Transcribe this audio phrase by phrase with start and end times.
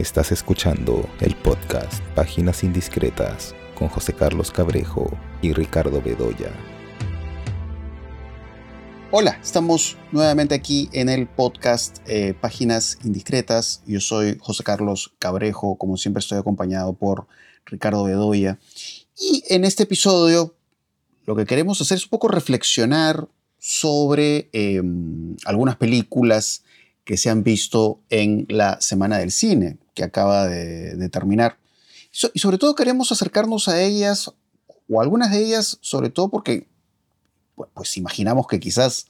[0.00, 5.10] Estás escuchando el podcast Páginas Indiscretas con José Carlos Cabrejo
[5.42, 6.50] y Ricardo Bedoya.
[9.10, 13.82] Hola, estamos nuevamente aquí en el podcast eh, Páginas Indiscretas.
[13.86, 17.26] Yo soy José Carlos Cabrejo, como siempre estoy acompañado por
[17.66, 18.58] Ricardo Bedoya.
[19.18, 20.54] Y en este episodio
[21.26, 23.28] lo que queremos hacer es un poco reflexionar
[23.58, 26.64] sobre em, algunas películas
[27.04, 31.58] que se han visto en la Semana del Cine, que acaba de, terminar.
[32.34, 34.30] y sobre todo queremos acercarnos a ellas,
[34.88, 36.66] o algunas de ellas, sobre todo porque
[37.74, 39.06] pues, imaginamos que quizás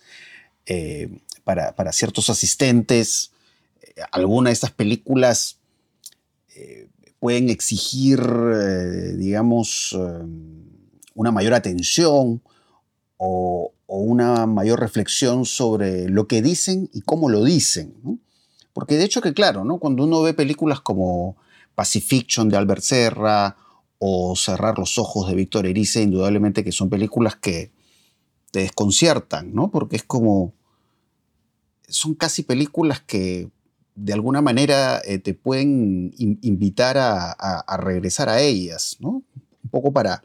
[0.66, 1.09] eh,
[1.45, 3.33] para, ciertos asistentes,
[3.80, 5.59] eh, alguna de estas películas
[6.55, 6.88] eh,
[7.19, 8.21] pueden exigir,
[9.16, 9.97] digamos,
[11.15, 12.43] una mayor atención
[13.16, 18.21] o, una mayor reflexión sobre lo que dicen y cómo lo dicen.
[18.80, 19.79] Porque de hecho que claro, ¿no?
[19.79, 21.37] cuando uno ve películas como
[21.75, 23.57] Pacifiction de Albert Serra
[23.99, 27.73] o Cerrar los ojos de Víctor Erice, indudablemente que son películas que
[28.51, 29.71] te desconciertan, ¿no?
[29.71, 30.55] porque es como...
[31.88, 33.51] Son casi películas que
[33.95, 39.23] de alguna manera eh, te pueden invitar a, regresar a ellas, ¿no?
[39.62, 40.23] Un poco para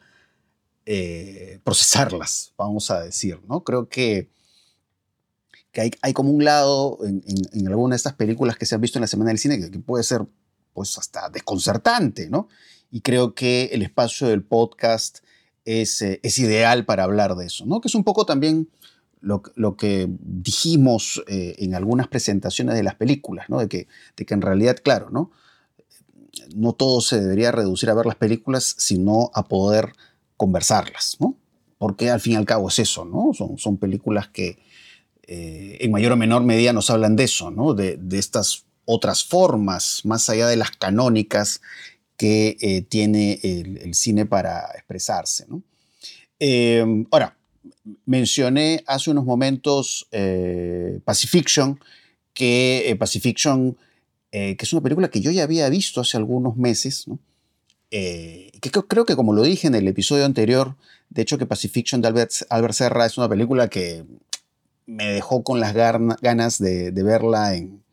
[0.85, 3.65] eh, procesarlas, vamos a decir, ¿no?
[3.65, 4.29] Creo que,
[5.75, 8.97] que hay, como un lado en, en, alguna de estas películas que se han visto
[8.97, 10.25] en la Semana del Cine que, puede ser
[10.73, 12.47] pues hasta desconcertante, ¿no?
[12.91, 15.19] Y creo que el espacio del podcast
[15.65, 17.81] es, eh, es ideal para hablar de eso, ¿no?
[17.81, 18.69] Que es un poco también
[19.19, 23.59] lo, lo que dijimos eh, en algunas presentaciones de las películas, ¿no?
[23.59, 25.31] De que, de que en realidad, claro, ¿no?
[26.55, 29.91] No todo se debería reducir a ver las películas, sino a poder
[30.37, 31.35] conversarlas, ¿no?
[31.77, 33.33] Porque al fin y al cabo es eso, ¿no?
[33.33, 34.57] Son, son películas que
[35.27, 37.73] eh, en mayor o menor medida nos hablan de eso, ¿no?
[37.73, 41.61] De, estas otras formas, más allá de las canónicas
[42.17, 45.45] que eh, tiene el, cine para expresarse.
[46.39, 47.37] Em, ahora,
[48.05, 51.79] mencioné hace unos momentos eh, Pacifiction,
[52.33, 53.77] que Pacifiction,
[54.31, 57.07] que es una película que yo ya había visto hace algunos meses.
[57.91, 60.75] Eh, que creo que como lo dije en el episodio anterior,
[61.09, 64.03] de hecho que Pacifiction de Albert, Serra es una película que
[64.85, 67.83] me dejó con las ganas de, verla en,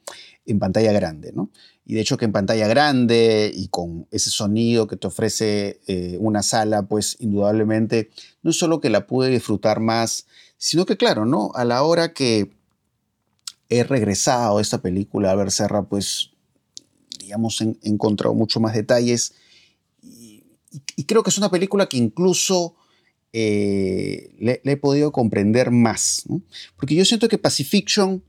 [0.59, 1.51] pantalla grande, ¿no?
[1.85, 6.17] Y de hecho que en pantalla grande y con ese sonido que te ofrece eh,
[6.21, 8.11] una sala, pues indudablemente
[8.43, 10.27] no solo que la pude disfrutar más,
[10.59, 11.51] sino que claro, ¿no?
[11.55, 12.53] A la hora que
[13.69, 16.31] he regresado a esta película, Albert Serra, pues
[17.19, 19.35] digamos, he encontrado mucho más detalles
[20.03, 22.75] y, creo que es una película que incluso
[23.33, 26.25] eh, le, he podido comprender más.
[26.77, 28.23] Porque yo siento que Pacifiction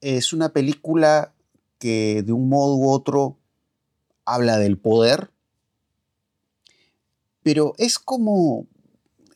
[0.00, 1.34] es una película
[1.78, 3.38] que de un modo u otro
[4.24, 5.30] habla del poder,
[7.42, 8.66] pero es como,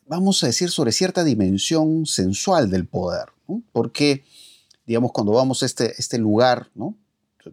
[0.07, 3.27] vamos a decir, sobre cierta dimensión sensual del poder.
[3.73, 4.25] Porque,
[4.87, 6.71] digamos, cuando vamos a este, este lugar,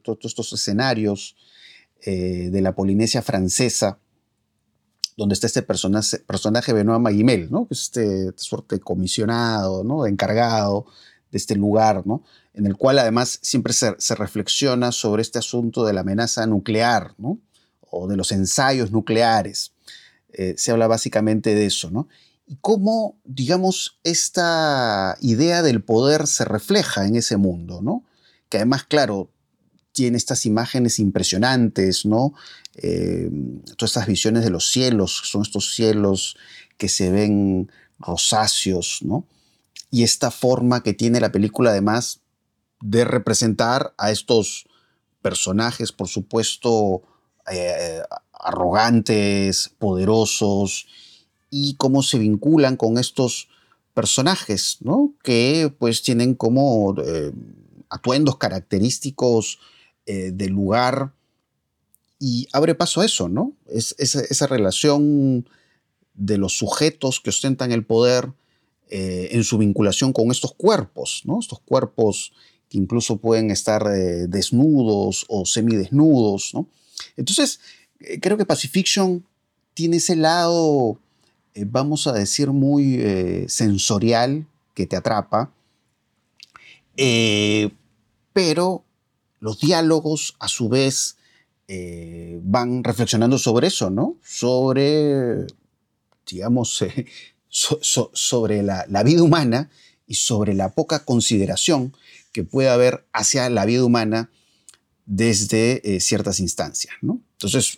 [0.03, 1.35] todos estos escenarios
[2.01, 3.99] eh, de la Polinesia francesa,
[5.19, 7.67] donde está este personaje, personaje Benoit Maguimel, ¿no?
[7.67, 10.05] que es este, suerte comisionado, ¿no?
[10.05, 10.85] encargado
[11.29, 12.23] de este lugar, ¿no?
[12.53, 17.37] en el cual además siempre se, reflexiona sobre este asunto de la amenaza nuclear ¿no?
[17.81, 19.73] o de los ensayos nucleares.
[20.31, 22.07] Eh, se habla básicamente de eso, ¿no?
[22.47, 28.05] Y cómo, digamos, esta idea del poder se refleja en ese mundo, ¿no?
[28.47, 29.31] Que además, claro,
[29.91, 32.33] tiene estas imágenes impresionantes, ¿no?
[32.81, 33.29] Eh,
[33.77, 36.37] todas estas visiones de los cielos, son estos cielos
[36.77, 39.25] que se ven rosáceos, ¿no?
[39.91, 42.21] Y esta forma que tiene la película además
[42.81, 44.67] de representar a estos
[45.21, 47.01] personajes, por supuesto,
[47.51, 48.01] eh,
[48.31, 50.87] arrogantes, poderosos,
[51.49, 53.49] y cómo se vinculan con estos
[53.93, 55.13] personajes, ¿no?
[55.23, 57.31] Que pues tienen como eh,
[57.89, 59.59] atuendos característicos
[60.05, 61.13] eh, del lugar
[62.19, 63.53] y abre paso a eso, ¿no?
[63.67, 65.47] Es, esa, relación
[66.13, 68.33] de los sujetos que ostentan el poder
[68.89, 71.39] eh, en su vinculación con estos cuerpos, ¿no?
[71.39, 72.33] Estos cuerpos
[72.67, 76.67] que incluso pueden estar eh, desnudos o semidesnudos, ¿no?
[77.15, 77.61] Entonces,
[78.21, 79.25] creo que Pacifiction
[79.73, 80.99] tiene ese lado,
[81.55, 83.01] vamos a decir, muy
[83.47, 85.53] sensorial que te atrapa,
[88.33, 88.83] pero
[89.39, 91.15] los diálogos, a su vez,
[91.71, 94.17] eh, van reflexionando sobre eso, ¿no?
[94.23, 95.45] Sobre,
[96.27, 97.05] digamos, eh,
[97.47, 99.69] sobre la, vida humana
[100.07, 101.95] y sobre la poca consideración
[102.31, 104.31] que puede haber hacia la vida humana
[105.05, 107.21] desde eh, ciertas instancias, ¿no?
[107.33, 107.77] Entonces,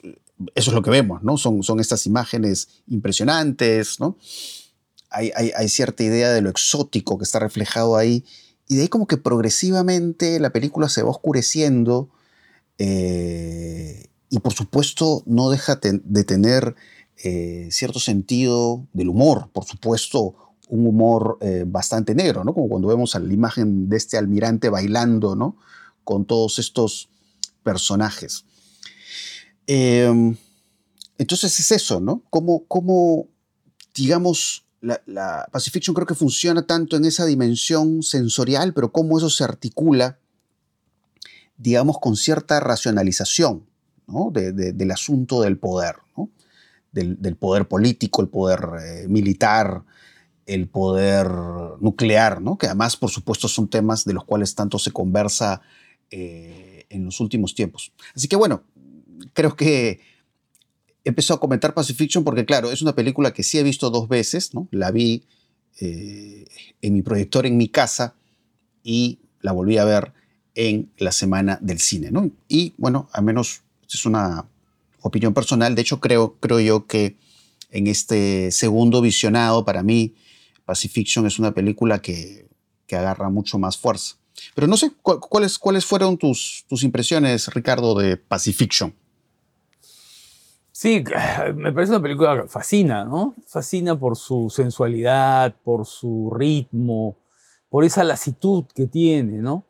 [0.56, 1.38] eso es lo que vemos, ¿no?
[1.38, 4.18] Son, son estas imágenes impresionantes, ¿no?
[5.10, 8.24] Hay, hay, cierta idea de lo exótico que está reflejado ahí,
[8.70, 12.10] y de ahí como que progresivamente la película se va oscureciendo,
[12.84, 16.76] eh, y por supuesto no deja de tener
[17.24, 22.56] eh, cierto sentido del humor, por supuesto un humor eh, bastante negro, ¿no?
[22.56, 25.58] Como cuando vemos la imagen de este almirante bailando, ¿no?
[26.04, 27.10] Con todos estos
[27.62, 28.46] personajes.
[29.68, 30.36] Em,
[31.20, 32.24] entonces es eso, ¿no?
[32.32, 33.28] Como, como
[33.94, 39.44] digamos, la, la, creo que funciona tanto en esa dimensión sensorial, pero cómo eso se
[39.44, 40.18] articula,
[41.62, 43.66] digamos, con cierta racionalización
[44.34, 45.96] del asunto del poder,
[46.92, 49.84] del, poder político, el poder eh, militar,
[50.46, 51.28] el poder
[51.80, 55.62] nuclear, que además, por supuesto, son temas de los cuales tanto se conversa
[56.10, 57.94] eh, en los últimos tiempos.
[58.16, 58.64] Así que bueno,
[59.34, 60.02] creo que
[61.04, 64.50] empezó a comentar Pacifiction porque, claro, es una película que sí he visto dos veces.
[64.72, 65.24] La vi
[65.80, 66.46] eh,
[66.82, 68.16] en mi proyector en mi casa
[68.84, 70.14] y la volví a ver
[70.56, 72.30] en la semana del cine, ¿no?
[72.48, 74.46] Y bueno, al menos es una
[75.02, 75.76] opinión personal.
[75.76, 77.18] De hecho, creo, creo yo que
[77.70, 80.16] en este segundo visionado, para mí,
[80.66, 82.50] Pacifiction es una película que,
[82.88, 84.16] que agarra mucho más fuerza.
[84.56, 88.94] Pero no sé, ¿cuáles, cuáles fueron tus, tus impresiones, Ricardo, de Pacifiction?
[90.72, 91.04] Sí,
[91.56, 93.36] me parece una película fascina, ¿no?
[93.46, 97.18] Fascina por su sensualidad, por su ritmo,
[97.70, 99.64] por esa lasitud que tiene, ¿no?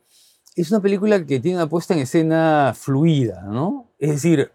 [0.55, 3.91] Es una película que tiene una puesta en escena fluida, ¿no?
[3.97, 4.51] Es decir,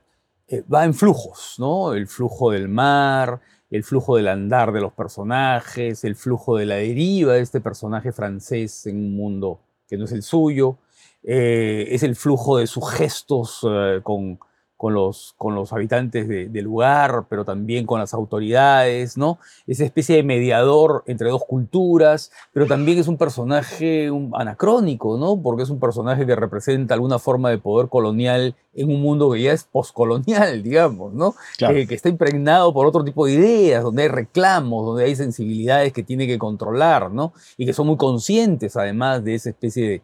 [0.48, 1.94] eh, va en flujos, ¿no?
[1.94, 3.40] El flujo del mar,
[3.70, 8.12] el flujo del andar de los personajes, el flujo de la deriva de este personaje
[8.12, 10.76] francés en un mundo que no es el suyo,
[11.22, 14.38] eh, es el flujo de sus gestos eh, con,
[14.76, 19.38] con los, con los habitantes del lugar, pero también con las autoridades, ¿no?
[19.66, 25.40] Esa especie de mediador entre dos culturas, pero también es un personaje anacrónico, ¿no?
[25.40, 29.40] Porque es un personaje que representa alguna forma de poder colonial en un mundo que
[29.40, 31.34] ya es poscolonial, digamos, ¿no?
[31.58, 36.02] que está impregnado por otro tipo de ideas, donde hay reclamos, donde hay sensibilidades que
[36.02, 37.32] tiene que controlar, ¿no?
[37.56, 40.02] Y que son muy conscientes, además, de esa especie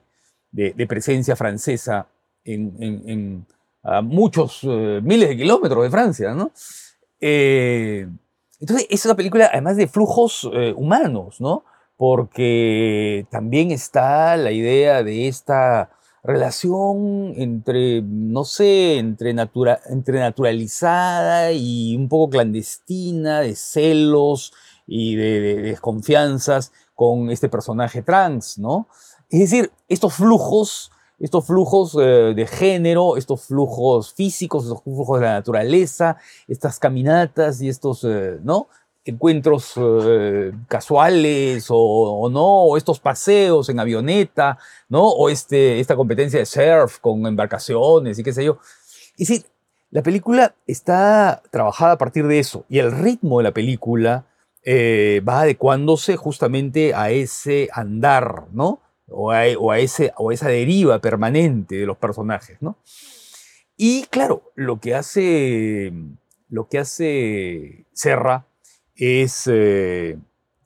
[0.51, 2.07] de, presencia francesa
[2.45, 3.47] en
[3.83, 6.53] a muchos eh, miles de kilómetros de Francia, ¿no?
[7.21, 8.07] Eh,
[8.61, 11.65] entonces, es una película además de flujos eh, humanos, ¿no?
[11.97, 15.91] Porque también está la idea de esta
[16.23, 19.35] relación entre, no sé, entre,
[19.89, 24.53] entre naturalizada y un poco clandestina, de celos
[24.87, 28.87] y de desconfianzas con este personaje trans, ¿no?
[29.29, 35.27] Es decir, estos flujos estos flujos eh, de género, estos flujos físicos, estos flujos de
[35.27, 36.17] la naturaleza,
[36.49, 38.67] estas caminatas y estos, eh, ¿no?
[39.05, 44.59] encuentros eh, casuales o, no, o estos paseos en avioneta,
[44.89, 45.09] ¿no?
[45.09, 48.59] O este, esta competencia de surf con embarcaciones y qué sé yo.
[49.19, 49.47] Es decir,
[49.91, 54.25] la película está trabajada a partir de eso y el ritmo de la película
[54.65, 58.81] va adecuándose justamente a ese andar, ¿no?
[59.15, 62.77] O a, esa deriva permanente de los personajes, ¿no?
[63.77, 65.93] Y claro, lo que hace,
[66.49, 68.47] lo que hace Serra
[68.95, 70.19] es, eh,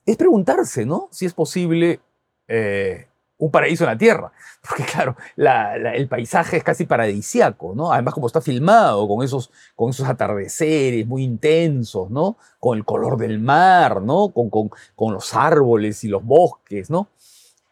[0.05, 1.09] es preguntarse, ¿no?
[1.13, 2.01] Si es posible
[2.49, 3.07] eh,
[3.39, 4.33] un paraíso en la Tierra.
[4.69, 7.93] Porque claro, el paisaje es casi paradisiaco, ¿no?
[7.93, 12.37] Además como está filmado, con esos, con esos atardeceres muy intensos, ¿no?
[12.59, 14.31] Con el color del mar, ¿no?
[14.31, 17.09] Con, con, con los árboles y los bosques, ¿no?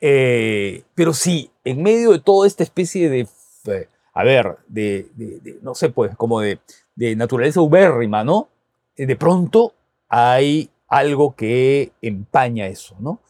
[0.06, 3.26] Eh, pero sí, en medio de toda esta especie de,
[3.68, 5.10] eh, a ver, de,
[5.62, 6.58] no sé, pues, como de,
[7.16, 8.50] naturaleza ubérrima, ¿no?
[8.96, 9.72] Eh, de pronto
[10.10, 13.20] hay algo que empaña eso, ¿no?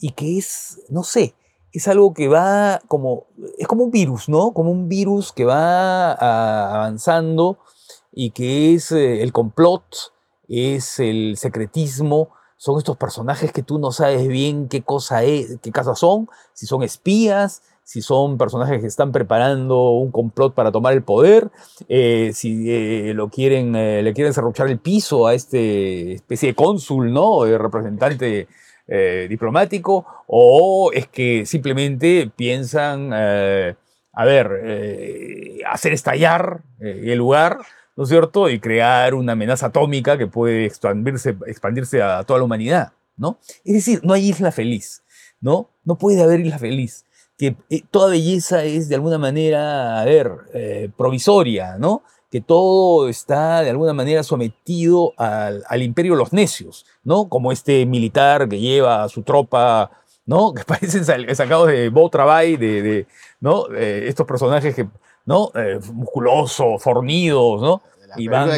[0.00, 1.34] Y que es, no sé,
[1.70, 3.26] es algo que va como,
[3.58, 4.54] es como un virus, ¿no?
[4.54, 7.58] Como un virus que va avanzando
[8.10, 9.84] y que es el complot,
[10.48, 12.30] es el secretismo,
[12.62, 16.64] son estos personajes que tú no sabes bien qué cosa es, qué casa son, si
[16.64, 21.50] son espías, si son personajes que están preparando un complot para tomar el poder,
[21.88, 26.54] eh, si eh, lo quieren, eh, le quieren cerruchar el piso a este especie de
[26.54, 27.42] cónsul, ¿no?
[27.42, 28.46] De representante
[29.28, 37.58] diplomático, o es que simplemente piensan, a ver, hacer estallar el lugar
[37.96, 38.48] ¿no es cierto?
[38.48, 43.38] Y crear una amenaza atómica que puede expandirse, expandirse a toda la humanidad, ¿no?
[43.64, 45.02] Es decir, no hay isla feliz,
[45.40, 45.70] ¿no?
[45.84, 47.04] No puede haber isla feliz.
[47.36, 52.02] que eh, toda belleza es de alguna manera, a ver, eh, provisoria, ¿no?
[52.30, 57.28] Que todo está de alguna manera sometido al, al imperio de los necios, ¿no?
[57.28, 59.90] Como este militar que lleva a su tropa
[60.24, 60.54] ¿no?
[60.54, 63.06] Que parecen sacados de Beau Travail, de, de
[63.40, 63.66] ¿no?
[63.74, 64.86] estos personajes que,
[65.26, 65.50] ¿no?
[65.54, 67.82] Eh, musculosos, fornidos, ¿no?
[68.16, 68.50] y van.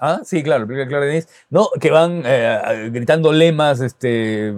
[0.00, 1.70] Ah, sí, claro, la película de Denis, ¿no?
[1.80, 4.54] Que van eh, gritando lemas este,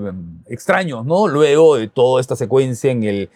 [0.47, 1.29] extraños, ¿no?
[1.29, 3.31] Luego de toda esta secuencia en el,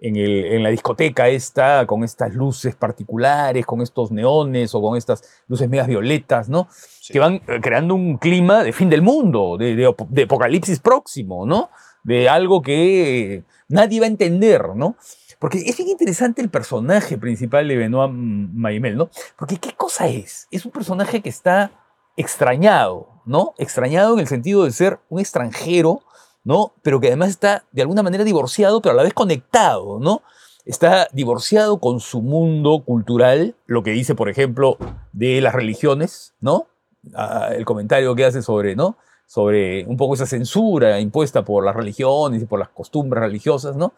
[0.00, 5.68] en, la discoteca esta, con estas luces particulares, con estos neones o con estas luces
[5.68, 6.66] medias violetas, ¿no?
[7.06, 11.68] Que van eh, creando un clima de fin del mundo, de, de, apocalipsis próximo, ¿no?
[12.02, 14.96] De algo que nadie va a entender, ¿no?
[15.40, 19.10] Porque es bien interesante el personaje principal de Benoit Maimel, ¿no?
[19.36, 20.46] Porque ¿qué cosa es?
[20.52, 21.72] Es un personaje que está
[22.16, 23.54] extrañado, ¿no?
[23.58, 26.02] Extrañado en el sentido de ser un extranjero
[26.44, 26.72] ¿no?
[26.82, 30.22] Pero que además está de alguna manera divorciado, pero a la vez conectado, ¿no?
[30.64, 34.76] Está divorciado con su mundo cultural, lo que dice, por ejemplo,
[35.12, 36.66] de las religiones, ¿no?
[37.14, 38.96] Ah, el comentario que hace sobre, ¿no?
[39.26, 43.92] Sobre un poco esa censura impuesta por las religiones y por las costumbres religiosas, ¿no?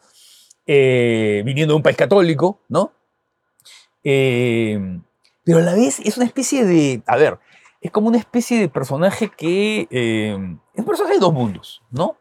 [0.66, 2.92] Eh, viniendo de un país católico, ¿no?
[4.04, 5.00] Eh,
[5.44, 7.38] pero a la vez es una especie de, a ver,
[7.80, 12.16] es como una especie de personaje que eh, es un personaje de dos mundos, ¿no?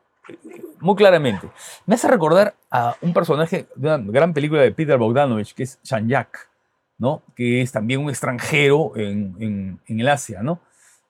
[0.79, 1.49] muy claramente.
[1.85, 5.79] Me hace recordar a un personaje de una gran película de Peter Bogdanovich, que es
[5.83, 6.49] Jean-Jacques,
[6.97, 7.21] ¿no?
[7.35, 10.59] que es también un extranjero en, el Asia, ¿no?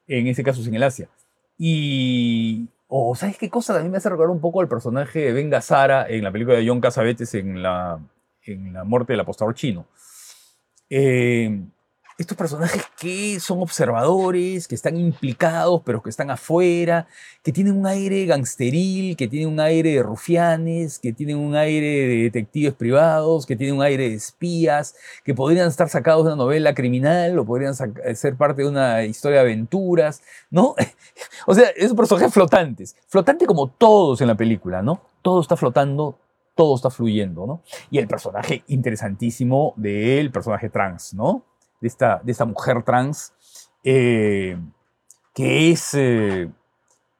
[0.08, 1.10] en ese caso es en el Asia.
[1.58, 3.74] Y, o ¿sabes qué cosa?
[3.74, 6.68] También me hace recordar un poco al personaje de Ben Gazzara en la película de
[6.68, 7.98] John Cassavetes en la,
[8.44, 9.86] en la muerte del apostador chino.
[10.90, 11.58] Eh,
[12.22, 17.08] estos personajes que son observadores, que están implicados, pero que están afuera,
[17.44, 22.08] que tienen un aire gangsteril, que tienen un aire de rufianes, que tienen un aire
[22.08, 26.44] de detectives privados, que tienen un aire de espías, que podrían estar sacados de una
[26.44, 30.76] novela criminal o podrían ser parte de una historia de aventuras, ¿no?
[31.48, 35.02] o sea, esos personajes flotantes, flotante como todos en la película, ¿no?
[35.22, 36.18] Todo está flotando,
[36.56, 37.62] todo está fluyendo, ¿no?
[37.90, 41.46] Y el personaje interesantísimo del personaje trans, ¿no?
[41.82, 43.34] De esta, de esta mujer trans,
[43.84, 44.58] eh,
[45.34, 46.50] que, es, eh,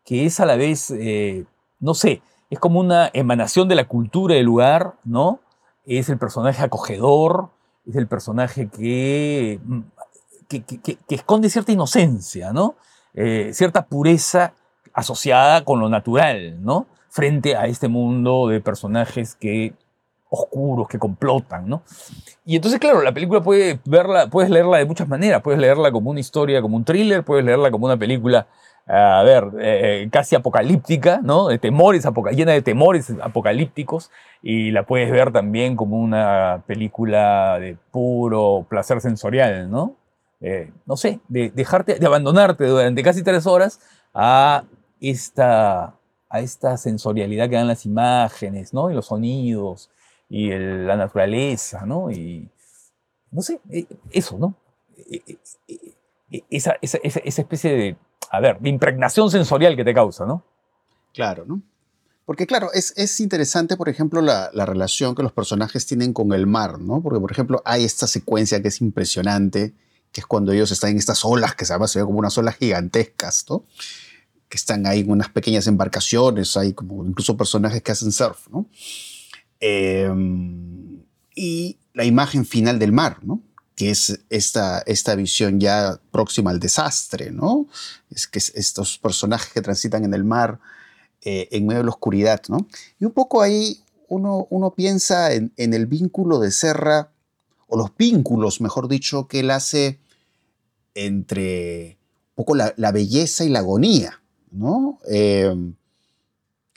[0.06, 1.46] que es a la vez, eh,
[1.80, 5.40] no sé, es como una emanación de la cultura del lugar, ¿no?
[5.86, 7.50] Es el personaje acogedor,
[7.88, 9.80] es el personaje que, mm,
[10.48, 12.76] que, que, esconde cierta inocencia, ¿no?
[13.52, 14.54] cierta pureza
[14.94, 16.88] asociada con lo natural, ¿no?
[17.10, 19.74] Frente a este mundo de personajes que
[20.34, 21.84] oscuros que complotan, ¿no?
[22.46, 25.42] Y entonces, claro, la película puede verla, puedes leerla de muchas maneras.
[25.42, 28.48] Puedes leerla como una historia, como un thriller, puedes leerla como una película,
[28.88, 31.50] a ver, eh, casi apocalíptica, ¿no?
[31.50, 34.10] De temores, llena de temores apocalípticos.
[34.42, 39.96] Y la puedes ver también como una película de puro placer sensorial, ¿no?
[40.40, 43.82] Eh, no sé, de dejarte, de abandonarte durante casi tres horas
[44.14, 44.64] a
[45.02, 45.96] esta,
[46.30, 48.90] a esta sensorialidad que dan las imágenes, ¿no?
[48.90, 49.90] Y los sonidos
[50.32, 52.10] y la naturaleza, ¿no?
[52.10, 52.50] Y
[53.32, 54.56] no sé, e, eso, ¿no?
[54.96, 57.98] E, e, esa, especie de,
[58.30, 60.46] a ver, de impregnación sensorial que te causa, ¿no?
[61.14, 61.62] Claro, ¿no?
[62.26, 66.32] Porque claro, es, es interesante, por ejemplo, la, la, relación que los personajes tienen con
[66.32, 67.02] el mar, ¿no?
[67.04, 69.74] Porque, por ejemplo, hay esta secuencia que es impresionante,
[70.14, 72.56] que es cuando ellos están en estas olas, que se, se ve como unas olas
[72.56, 73.66] gigantescas, ¿no?
[74.48, 78.70] Que están ahí en unas pequeñas embarcaciones, hay como incluso personajes que hacen surf, ¿no?
[79.62, 81.04] Em,
[81.34, 83.42] y la imagen final del mar, ¿no?
[83.82, 87.68] que es esta, esta visión ya próxima al desastre, ¿no?
[88.12, 90.60] Es que estos personajes que transitan en el mar
[91.24, 92.68] eh, en medio de la oscuridad, ¿no?
[93.00, 97.12] Y un poco ahí uno, uno piensa en, el vínculo de Serra,
[97.68, 100.00] o los vínculos, mejor dicho, que él hace
[100.94, 101.98] entre
[102.32, 105.00] un poco la, belleza y la agonía, ¿no?
[105.08, 105.74] Em,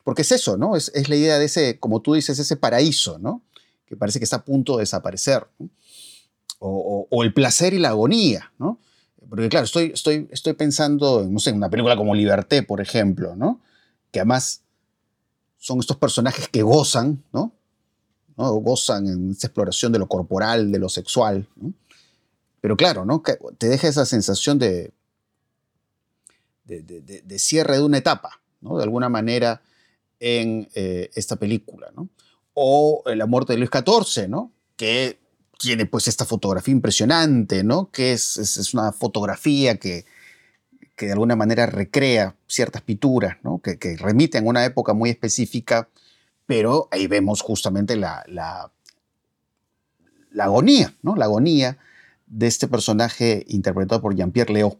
[0.04, 0.76] porque es eso, ¿no?
[0.76, 3.42] Es, la idea de ese, como tú dices, ese paraíso, ¿no?
[3.86, 5.48] Que parece que está a punto de desaparecer.
[6.58, 8.78] O, el placer y la agonía, ¿no?
[9.28, 13.34] Porque claro, estoy, estoy, estoy pensando, no sé, en una película como Liberté, por ejemplo,
[13.34, 13.60] ¿no?
[14.10, 14.62] Que además
[15.58, 17.52] son estos personajes que gozan, ¿no?
[18.36, 21.72] Gozan en esta exploración de lo corporal, de lo sexual, ¿no?
[22.60, 23.22] Pero claro, ¿no?
[23.22, 24.92] Que te deja esa sensación de,
[26.64, 26.82] de,
[27.24, 28.76] de cierre de una etapa, ¿no?
[28.78, 29.62] De alguna manera
[30.24, 32.08] en eh, esta película, ¿no?
[32.54, 34.52] O La muerte de Luis XIV, ¿no?
[34.76, 35.18] Que
[35.58, 37.90] tiene pues esta fotografía impresionante, ¿no?
[37.90, 40.04] Que es, una fotografía que,
[40.96, 43.60] que, de alguna manera recrea ciertas pinturas, ¿no?
[43.60, 45.88] Que, que remiten a una época muy específica
[46.46, 48.70] pero ahí vemos justamente la, la,
[50.38, 51.16] agonía, ¿no?
[51.16, 51.78] La agonía
[52.26, 54.78] de este personaje interpretado por Jean-Pierre Léo.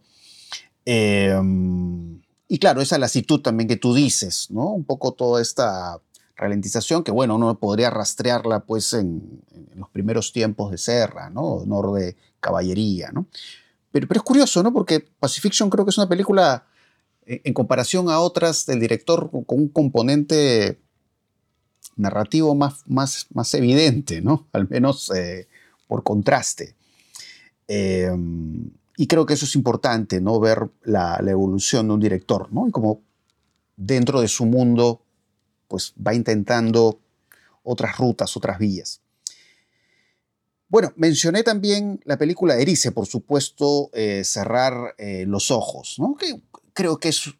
[0.84, 4.68] Em, y claro, esa lasitud también que tú dices, ¿no?
[4.70, 6.00] Un poco toda esta
[6.36, 9.42] ralentización que, bueno, uno podría rastrearla pues en,
[9.74, 11.42] los primeros tiempos de Serra, ¿no?
[11.42, 13.26] Honor de caballería, ¿no?
[13.92, 14.72] Pero, pero, es curioso, ¿no?
[14.72, 16.66] Porque Pacifiction creo que es una película,
[17.26, 20.78] en, comparación a otras del director, con un componente
[21.96, 24.46] narrativo más, más, más evidente, ¿no?
[24.52, 25.48] Al menos eh,
[25.86, 26.74] por contraste.
[27.68, 30.38] Em, y creo que eso es importante, ¿no?
[30.40, 32.68] Ver la, evolución de un director, ¿no?
[32.68, 33.02] Y como
[33.76, 35.02] dentro de su mundo,
[35.68, 37.00] pues va intentando
[37.62, 39.00] otras rutas, otras vías.
[40.68, 46.16] Bueno, mencioné también la película Erice, por supuesto, eh, Cerrar eh, los Ojos, ¿no?
[46.16, 46.40] Que
[46.72, 47.34] creo que es,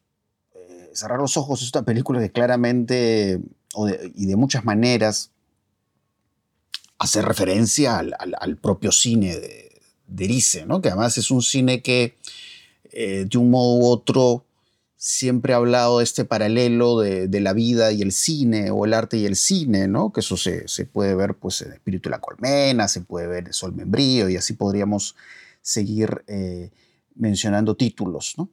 [0.92, 3.40] Cerrar los Ojos es una película que claramente
[4.14, 5.32] y de muchas maneras
[6.98, 9.40] hace referencia al, propio cine
[10.06, 10.80] de Erice, ¿no?
[10.80, 12.16] que además es un cine que
[12.92, 14.44] eh, de un modo u otro
[14.96, 19.18] siempre ha hablado de este paralelo de, la vida y el cine, o el arte
[19.18, 20.12] y el cine, ¿no?
[20.12, 23.52] que eso se, puede ver pues, en Espíritu de la Colmena, se puede ver en
[23.52, 25.14] Sol Membrío, y así podríamos
[25.60, 26.70] seguir eh,
[27.14, 28.34] mencionando títulos.
[28.38, 28.48] ¿no?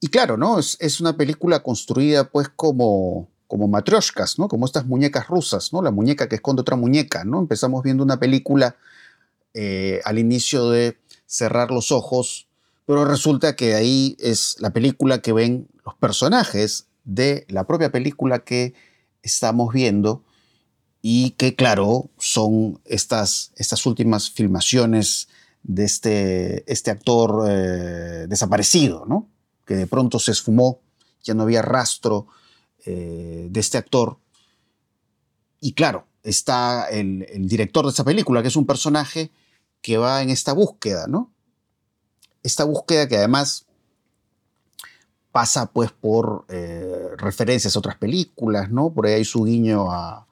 [0.00, 0.58] Y claro, ¿no?
[0.58, 4.48] Es, es, una película construida pues como como matrioshkas, ¿no?
[4.48, 5.82] Como estas muñecas rusas, ¿no?
[5.82, 7.38] La muñeca que esconde otra muñeca, ¿no?
[7.38, 8.76] Empezamos viendo una película
[9.58, 12.46] eh, al inicio de cerrar los ojos,
[12.84, 18.44] pero resulta que ahí es la película que ven los personajes de la propia película
[18.44, 18.74] que
[19.22, 20.24] estamos viendo
[21.00, 25.28] y que, claro, son estas, estas últimas filmaciones
[25.62, 29.28] de este, este actor eh, desaparecido, ¿no?
[29.64, 30.80] Que de pronto se esfumó,
[31.22, 32.26] ya no había rastro
[32.84, 34.18] eh, de este actor.
[35.60, 39.30] Y claro, está el, director de esta película, que es un personaje
[39.86, 41.30] que va en esta búsqueda, ¿no?
[42.42, 43.66] Esta búsqueda que además
[45.30, 48.92] pasa pues por eh, referencias a otras películas, ¿no?
[48.92, 50.26] Por ahí hay su guiño a,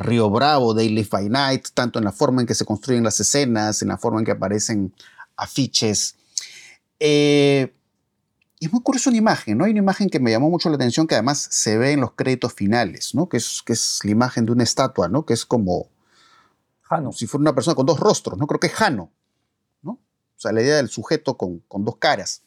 [0.00, 3.80] Río Bravo, Daily by Night, tanto en la forma en que se construyen las escenas,
[3.80, 4.92] en la forma en que aparecen
[5.34, 6.16] afiches.
[7.00, 7.72] Eh,
[8.60, 9.64] y es muy curiosa una imagen, ¿no?
[9.64, 12.12] Hay una imagen que me llamó mucho la atención que además se ve en los
[12.12, 13.30] créditos finales, ¿no?
[13.30, 15.24] Que es, que es la imagen de una estatua, ¿no?
[15.24, 15.86] Que es como...
[17.12, 18.46] Si fuera una persona con dos rostros, ¿no?
[18.46, 19.10] Creo que es Jano,
[19.82, 19.92] ¿no?
[19.92, 22.42] O sea, la idea del sujeto con, con dos caras.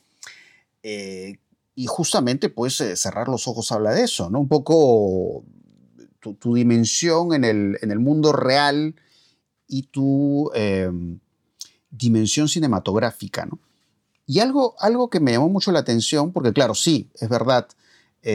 [0.84, 1.40] Eh,
[1.74, 4.40] y justamente, pues, eh, cerrar los ojos habla de eso, ¿no?
[4.40, 5.44] Un poco
[6.20, 8.96] tu, dimensión en el, en el, mundo real
[9.68, 10.92] y tu eh,
[11.90, 13.60] dimensión cinematográfica, ¿no?
[14.28, 17.68] Y algo, algo que me llamó mucho la atención, porque claro, sí, es verdad,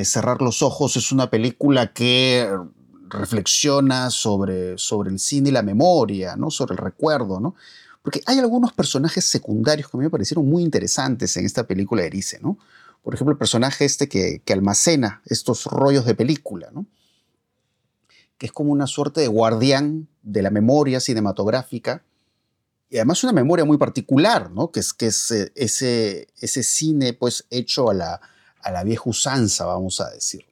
[0.04, 2.48] Cerrar los Ojos es una película que
[3.10, 6.50] reflexiona sobre, sobre el cine y la memoria, ¿no?
[6.50, 7.54] sobre el recuerdo, ¿no?
[8.02, 12.02] porque hay algunos personajes secundarios que a mí me parecieron muy interesantes en esta película
[12.02, 12.38] de Erice.
[12.40, 12.58] ¿no?
[13.02, 16.86] Por ejemplo, el personaje este que, que almacena estos rollos de película, ¿no?
[18.38, 22.02] que es como una suerte de guardián de la memoria cinematográfica
[22.88, 24.72] y además una memoria muy particular, ¿no?
[24.72, 28.20] Que es, que es eh, ese, ese cine pues hecho a la,
[28.62, 30.49] a la vieja usanza, vamos a decir.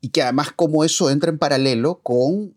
[0.00, 2.54] Y que además como eso entra en paralelo con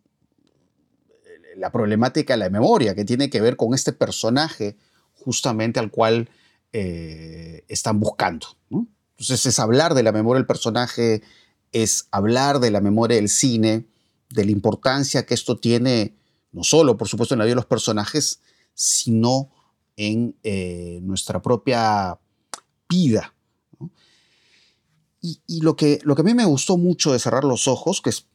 [1.55, 4.77] la problemática de la memoria, que tiene que ver con este personaje
[5.13, 6.29] justamente al cual
[6.71, 8.47] eh, están buscando.
[8.69, 11.21] Entonces es hablar de la memoria del personaje,
[11.71, 13.85] es hablar de la memoria del cine,
[14.29, 16.15] de la importancia que esto tiene
[16.53, 18.39] no solo, por supuesto, en la vida de los personajes,
[18.73, 19.49] sino
[19.97, 22.19] en eh, nuestra propia
[22.87, 23.33] vida.
[25.25, 28.09] Y, lo, que, lo que a mí me gustó mucho de Cerrar los Ojos, que
[28.09, 28.25] es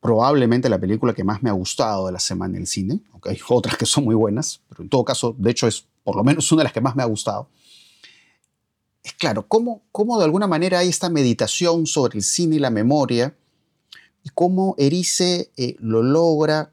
[0.00, 3.30] probablemente la película que más me ha gustado de la semana en el cine, aunque
[3.30, 6.22] hay otras que son muy buenas, pero en todo caso, de hecho, es por lo
[6.22, 7.48] menos una de las que más me ha gustado.
[9.02, 12.70] Es claro, cómo, cómo de alguna manera hay esta meditación sobre el cine y la
[12.70, 13.34] memoria,
[14.22, 16.70] y cómo Erice eh, lo logra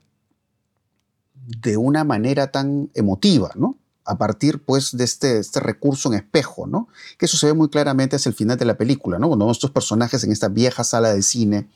[1.34, 3.78] de una manera tan emotiva, ¿no?
[4.08, 6.88] A partir, pues, de este, este recurso en espejo, ¿no?
[7.17, 9.28] Que eso se ve muy claramente hacia el final de la película, ¿no?
[9.28, 11.70] Cuando estos personajes en esta vieja sala de cine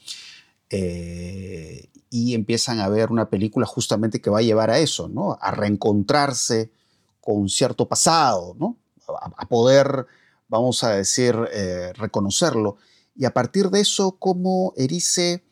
[0.70, 5.38] eh, y empiezan a ver una película justamente que va a llevar a eso, ¿no?
[5.42, 6.72] A reencontrarse
[7.20, 8.78] con cierto pasado, ¿no?
[9.08, 10.08] A, poder,
[10.48, 12.78] vamos a decir, eh, reconocerlo.
[13.16, 15.44] Y a partir de eso, cómo Erice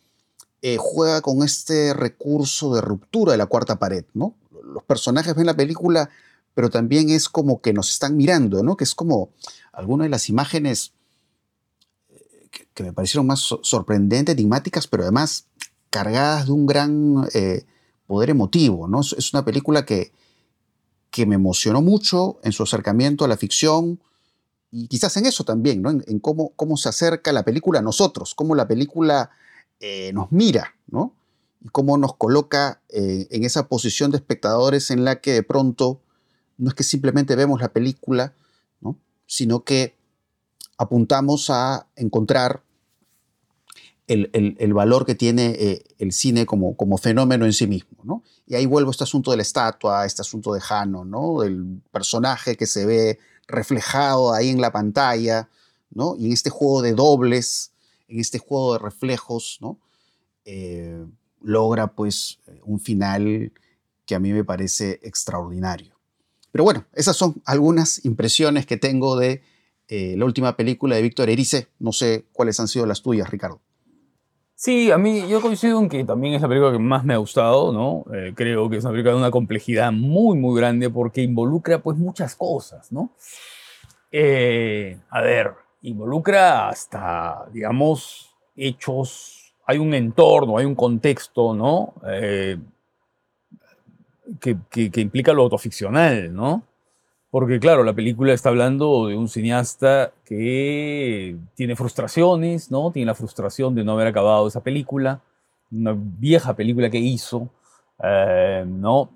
[0.62, 4.36] eh, juega con este recurso de ruptura de la cuarta pared, ¿no?
[4.64, 6.10] Los personajes ven la película,
[6.54, 8.78] pero también es como que nos están mirando, ¿no?
[8.78, 9.30] Que es como
[9.72, 10.94] algunas de las imágenes
[12.10, 15.46] eh, que, me parecieron más sorprendentes, enigmáticas, pero además
[15.90, 17.66] cargadas de un gran eh,
[18.08, 18.88] poder emotivo.
[18.88, 19.02] ¿no?
[19.02, 20.12] Es una película que,
[21.12, 24.00] que me emocionó mucho en su acercamiento a la ficción
[24.72, 25.90] y quizás en eso también, ¿no?
[25.90, 29.32] en, cómo, cómo, se acerca la película a nosotros, cómo la película
[29.80, 31.16] eh, nos mira, ¿no?
[31.62, 36.02] y cómo nos coloca eh, en esa posición de espectadores en la que de pronto
[36.60, 38.34] no es que simplemente vemos la película,
[38.82, 38.98] ¿no?
[39.26, 39.96] sino que
[40.78, 42.62] apuntamos a encontrar
[44.08, 47.98] el, valor que tiene eh, el cine como, fenómeno en sí mismo.
[48.04, 48.24] ¿no?
[48.46, 51.42] Y ahí vuelvo a este asunto de la estatua, este asunto de Jano, ¿no?
[51.42, 55.50] del personaje que se ve reflejado ahí en la pantalla,
[55.92, 56.16] ¿no?
[56.18, 57.72] y en este juego de dobles,
[58.08, 59.60] en este juego de reflejos.
[60.44, 61.06] Eh,
[61.42, 63.54] logra pues un final
[64.06, 65.99] que a mí me parece extraordinario.
[66.52, 69.42] Pero bueno, esas son algunas impresiones que tengo de
[69.88, 71.68] eh, la última película de Víctor Erice.
[71.80, 73.62] No sé cuáles han sido las tuyas, Ricardo.
[74.56, 77.18] Sí, a mí yo coincido en que también es la película que más me ha
[77.18, 78.04] gustado, ¿no?
[78.14, 81.98] Eh, creo que es una película de una complejidad muy, muy grande porque involucra pues
[81.98, 83.16] muchas cosas, ¿no?
[84.12, 91.94] Eh, a ver, involucra hasta, digamos, hechos, hay un entorno, hay un contexto, ¿no?
[94.40, 96.64] Que, que, implica lo autoficcional, ¿no?
[97.32, 102.92] Porque claro, la película está hablando de un cineasta que tiene frustraciones, ¿no?
[102.92, 105.22] Tiene la frustración de no haber acabado esa película,
[105.72, 107.50] una vieja película que hizo,
[108.04, 109.12] eh, ¿no?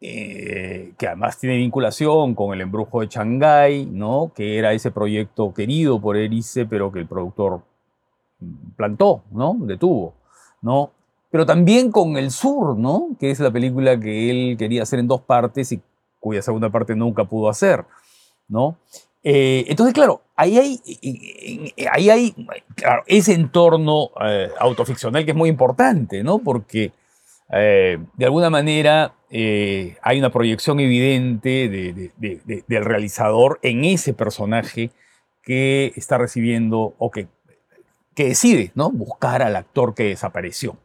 [0.00, 4.32] Eh, que además tiene vinculación con el embrujo de Shanghái, ¿no?
[4.34, 7.62] Que era ese proyecto querido por Erice, pero que el productor
[8.76, 9.56] plantó, ¿no?
[9.60, 10.14] Detuvo,
[10.60, 10.90] ¿no?
[11.32, 13.16] Pero también con El Sur, ¿no?
[13.18, 15.80] Que es la película que él quería hacer en dos partes y
[16.20, 17.86] cuya segunda parte nunca pudo hacer,
[18.48, 18.78] ¿no?
[19.24, 20.80] Eh, entonces, claro, ahí hay,
[21.90, 22.34] ahí hay
[23.06, 26.38] ese entorno eh, autoficcional que es muy importante, ¿no?
[26.38, 26.92] Porque
[27.50, 31.70] eh, de alguna manera hay una proyección evidente
[32.18, 34.90] del realizador en ese personaje
[35.42, 37.28] que está recibiendo o que,
[38.14, 38.90] que decide, ¿no?
[38.90, 40.76] Buscar al actor que desapareció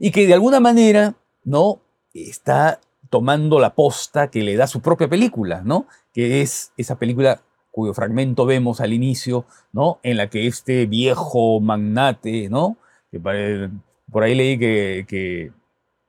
[0.00, 1.80] y que de alguna manera, ¿no?
[2.14, 5.86] Está tomando la posta que le da su propia película, ¿no?
[6.12, 10.00] Que es esa película cuyo fragmento vemos al inicio, ¿no?
[10.02, 12.78] En la que este viejo magnate, ¿no?
[13.12, 15.52] Que por ahí leí que, que,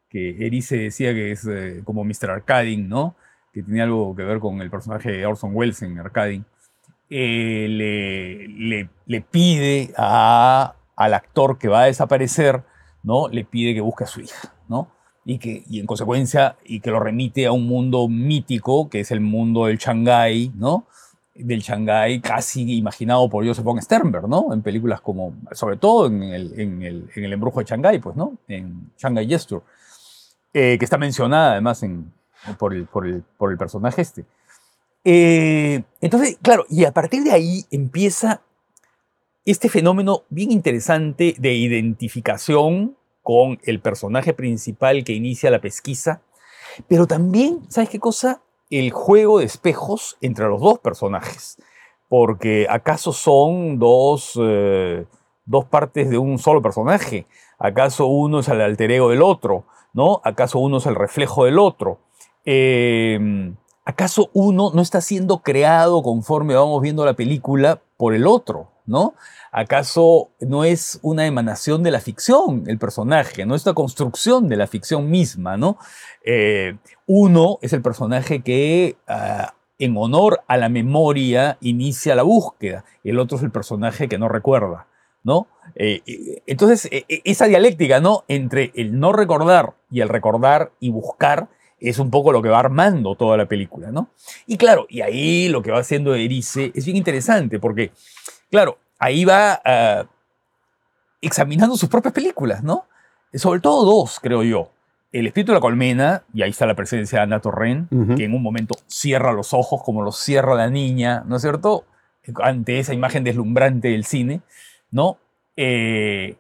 [0.10, 2.32] que decía que es eh, como Mr.
[2.32, 3.16] Arcading, ¿no?
[3.54, 6.46] Que tiene algo que ver con el personaje de Orson Welles en Arcading.
[7.10, 12.64] Eh, le, le, pide al actor que va a desaparecer
[13.04, 13.28] ¿no?
[13.28, 14.88] Le pide que busque a su hija, ¿no?
[15.24, 19.12] Y, que, y en consecuencia, y que lo remite a un mundo mítico, que es
[19.12, 20.86] el mundo del Shanghái, ¿no?
[21.36, 24.54] Del Shanghái casi imaginado por Joseph von Sternberg, ¿no?
[24.54, 28.16] En películas como, sobre todo en el, en el, en el embrujo de Shanghái, pues,
[28.16, 28.38] ¿no?
[28.48, 29.64] En Shanghai Gesture,
[30.54, 31.86] eh, que está mencionada además
[32.58, 34.26] por, el, por, el, por el personaje este.
[35.04, 38.42] Eh, entonces, claro, y a partir de ahí empieza
[39.46, 46.22] este fenómeno bien interesante de identificación con el personaje principal que inicia la pesquisa,
[46.88, 48.42] pero también, ¿sabes qué cosa?
[48.70, 51.58] El juego de espejos entre los dos personajes,
[52.08, 55.06] porque acaso son dos, eh,
[55.46, 57.26] dos partes de un solo personaje,
[57.60, 60.22] acaso uno es el alter ego del otro, ¿no?
[60.24, 62.00] ¿Acaso uno es el reflejo del otro?
[62.46, 68.70] Em, ¿Acaso uno no está siendo creado conforme vamos viendo la película por el otro?
[68.92, 69.16] ¿No?
[69.52, 74.58] ¿Acaso no es una emanación de la ficción el personaje, no es la construcción de
[74.58, 75.78] la ficción misma, ¿no?
[76.24, 76.78] Eh,
[77.08, 83.18] uno es el personaje que ah, en honor a la memoria inicia la búsqueda, el
[83.18, 84.86] otro es el personaje que no recuerda.
[85.76, 88.24] Eh, entonces, e, e, esa dialéctica, ¿no?
[88.28, 91.50] Entre el no recordar y el recordar y buscar
[91.80, 93.92] es un poco lo que va armando toda la película.
[94.46, 97.92] Y claro, y ahí lo que va haciendo Erice es bien interesante porque
[98.52, 100.06] Claro, ahí va ah,
[101.22, 102.86] examinando sus propias películas, ¿no?
[103.34, 104.70] Sobre todo dos, creo yo.
[105.14, 108.34] El espíritu de la colmena, y ahí está la presencia de Ana Torren, que en
[108.34, 111.86] un momento cierra los ojos como los cierra la niña, ¿no es cierto?
[112.42, 114.42] Ante esa imagen deslumbrante del cine,
[114.90, 115.18] ¿no?
[115.58, 116.38] Eh,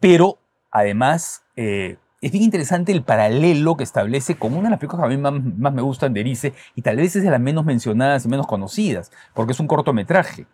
[0.00, 0.38] pero,
[0.72, 5.14] además, eh, es bien interesante el paralelo que establece con una de las películas que
[5.14, 7.64] a mí más, más me gustan de Erice, y tal vez es de las menos
[7.64, 10.46] mencionadas y menos conocidas, porque es un cortometraje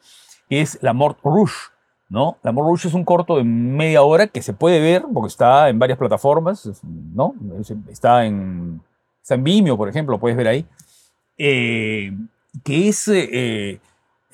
[0.61, 1.71] es La Mort Rouge.
[2.09, 2.37] ¿no?
[2.43, 5.71] La Mort Rouge es un corto de media hora que se puede ver porque está
[5.71, 7.35] en varias plataformas, ¿no?
[7.89, 8.83] Está en,
[9.23, 10.67] está en Vimeo, por ejemplo, lo puedes ver ahí.
[11.39, 12.13] Eh,
[12.65, 13.81] que es, eh,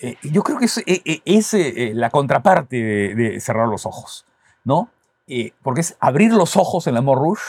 [0.01, 3.85] Eh, yo creo que es, eh, eh, es, eh, la contraparte de, de cerrar los
[3.85, 4.25] ojos,
[4.65, 4.91] ¿no?
[5.63, 7.43] Porque es abrir los ojos en Amor Rouge,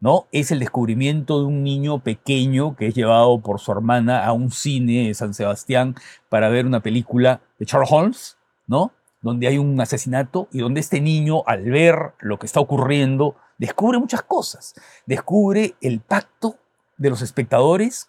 [0.00, 0.26] ¿no?
[0.32, 4.50] Es el descubrimiento de un niño pequeño que es llevado por su hermana a un
[4.50, 5.94] cine de San Sebastián
[6.28, 8.92] para ver una película de Sherlock Holmes, ¿no?
[9.22, 13.98] Donde hay un asesinato y donde este niño, al ver lo que está ocurriendo, descubre
[13.98, 14.74] muchas cosas.
[15.06, 16.56] Descubre el pacto
[16.96, 18.08] de los espectadores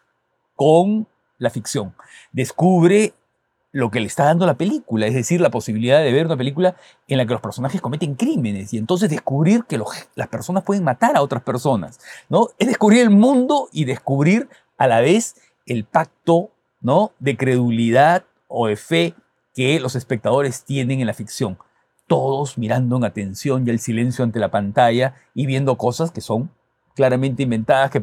[0.56, 1.95] con la ficción.
[2.32, 3.13] Descubre
[3.78, 6.76] lo que le está dando la película, es decir, la posibilidad de ver una película
[7.08, 10.84] en la que los personajes cometen crímenes y entonces descubrir que los- las personas pueden
[10.84, 12.48] matar a otras personas, ¿no?
[12.58, 15.36] Es descubrir el mundo y descubrir a la vez
[15.68, 16.50] el pacto,
[16.82, 17.12] ¿no?
[17.20, 19.13] De credulidad o de fe
[19.54, 21.58] que los espectadores tienen en la ficción.
[22.08, 26.50] Todos mirando en atención y el silencio ante la pantalla y viendo cosas que son
[26.96, 28.02] claramente inventadas, que,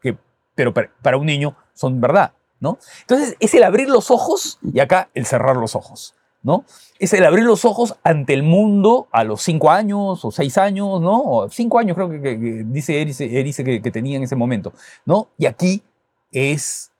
[0.00, 0.16] que-
[0.54, 2.78] pero para un niño son verdad, ¿no?
[3.00, 6.64] Entonces es el abrir los ojos y acá el cerrar los ojos, ¿no?
[6.98, 11.00] Es el abrir los ojos ante el mundo a los cinco años o seis años,
[11.00, 11.22] ¿no?
[11.22, 12.36] O cinco años creo que,
[12.66, 14.72] dice Erice, que tenía en ese momento,
[15.04, 15.28] ¿no?
[15.38, 15.82] Y aquí
[16.30, 16.90] es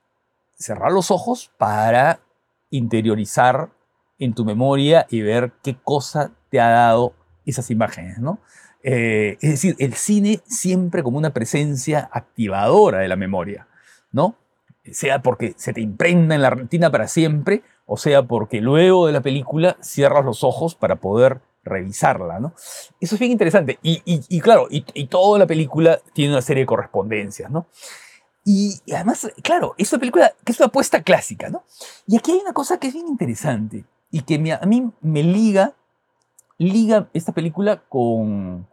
[0.57, 2.19] cerrar los ojos para
[2.69, 3.69] interiorizar
[4.19, 7.13] en tu memoria y ver qué cosa te ha dado
[7.45, 8.39] esas imágenes, ¿no?
[8.83, 13.67] Eh, es decir, el cine siempre como una presencia activadora de la memoria,
[14.11, 14.35] ¿no?
[14.91, 19.13] Sea porque se te impregna en la retina para siempre, o sea porque luego de
[19.13, 22.53] la película cierras los ojos para poder revisarla, ¿no?
[23.01, 23.79] Eso es bien interesante.
[23.81, 27.65] Y, y- claro, y, y toda la película tiene una serie de correspondencias, ¿no?
[28.43, 31.63] Y, y además, claro, es una película que es una apuesta clásica, ¿no?
[32.05, 35.23] Y aquí hay una cosa que es bien interesante y que me- a mí me
[35.23, 35.73] liga,
[36.59, 38.67] liga esta película con,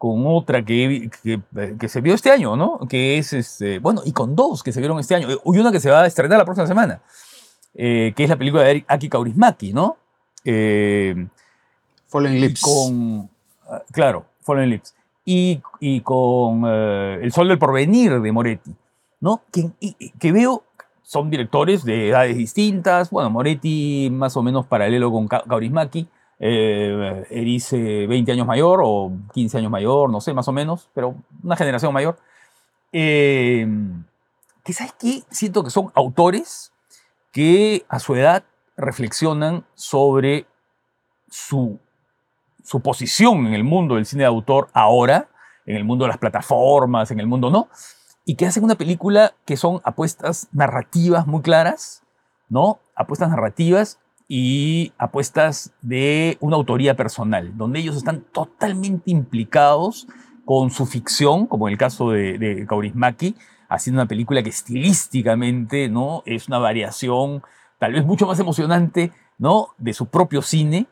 [0.00, 1.40] con otra que, vi- que,
[1.78, 2.78] que se vio este año, ¿no?
[2.88, 5.28] Que es, este, bueno, y con dos que se vieron este año.
[5.30, 7.02] Y una que se va a estrenar la próxima semana,
[7.74, 9.98] eh, que es la película de Aki Kaurismäki, ¿no?
[10.42, 11.26] Eh,
[12.08, 12.62] Fallen Lips.
[12.62, 13.28] con,
[13.68, 14.94] ah, claro, Fallen Lips.
[15.26, 18.74] Y, y con eh, El Sol del Porvenir de Moretti,
[19.20, 19.42] ¿no?
[19.52, 19.70] Que,
[20.18, 20.64] que veo
[21.02, 23.10] son directores de edades distintas.
[23.10, 26.08] Bueno, Moretti más o menos paralelo con Ka- Kaurismäki.
[26.42, 31.14] Eh, Erice 20 años mayor o 15 años mayor, no sé, más o menos, pero
[31.42, 32.18] una generación mayor.
[32.92, 33.68] Eh,
[34.64, 35.22] que sabes qué?
[35.30, 36.72] Siento que son autores
[37.30, 38.42] que a su edad
[38.76, 40.46] reflexionan sobre
[41.28, 41.78] su,
[42.64, 45.28] su posición en el mundo del cine de autor ahora,
[45.66, 47.68] en el mundo de las plataformas, en el mundo no,
[48.24, 52.02] y que hacen una película que son apuestas narrativas muy claras,
[52.48, 52.80] ¿no?
[52.96, 53.99] Apuestas narrativas
[54.32, 60.06] y apuestas de una autoría personal, donde ellos están totalmente implicados
[60.44, 63.34] con su ficción, como en el caso de, de Kaurismäki,
[63.68, 66.22] haciendo una película que estilísticamente ¿no?
[66.26, 67.42] es una variación
[67.80, 69.70] tal vez mucho más emocionante ¿no?
[69.78, 70.86] de su propio cine,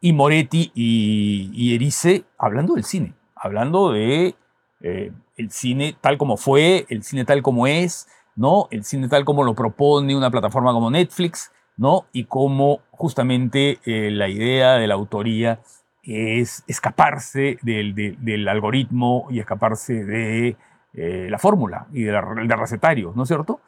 [0.00, 4.34] y Moretti y, y Erice hablando del cine, hablando de
[4.80, 8.66] eh, el cine tal como fue, el cine tal como es, ¿no?
[8.72, 12.06] el cine tal como lo propone una plataforma como Netflix, ¿no?
[12.12, 15.60] y cómo justamente eh, la idea de la autoría
[16.02, 20.56] es escaparse del, de- del algoritmo y escaparse de
[20.94, 23.60] eh, la fórmula y de del recetario, ¿no es cierto?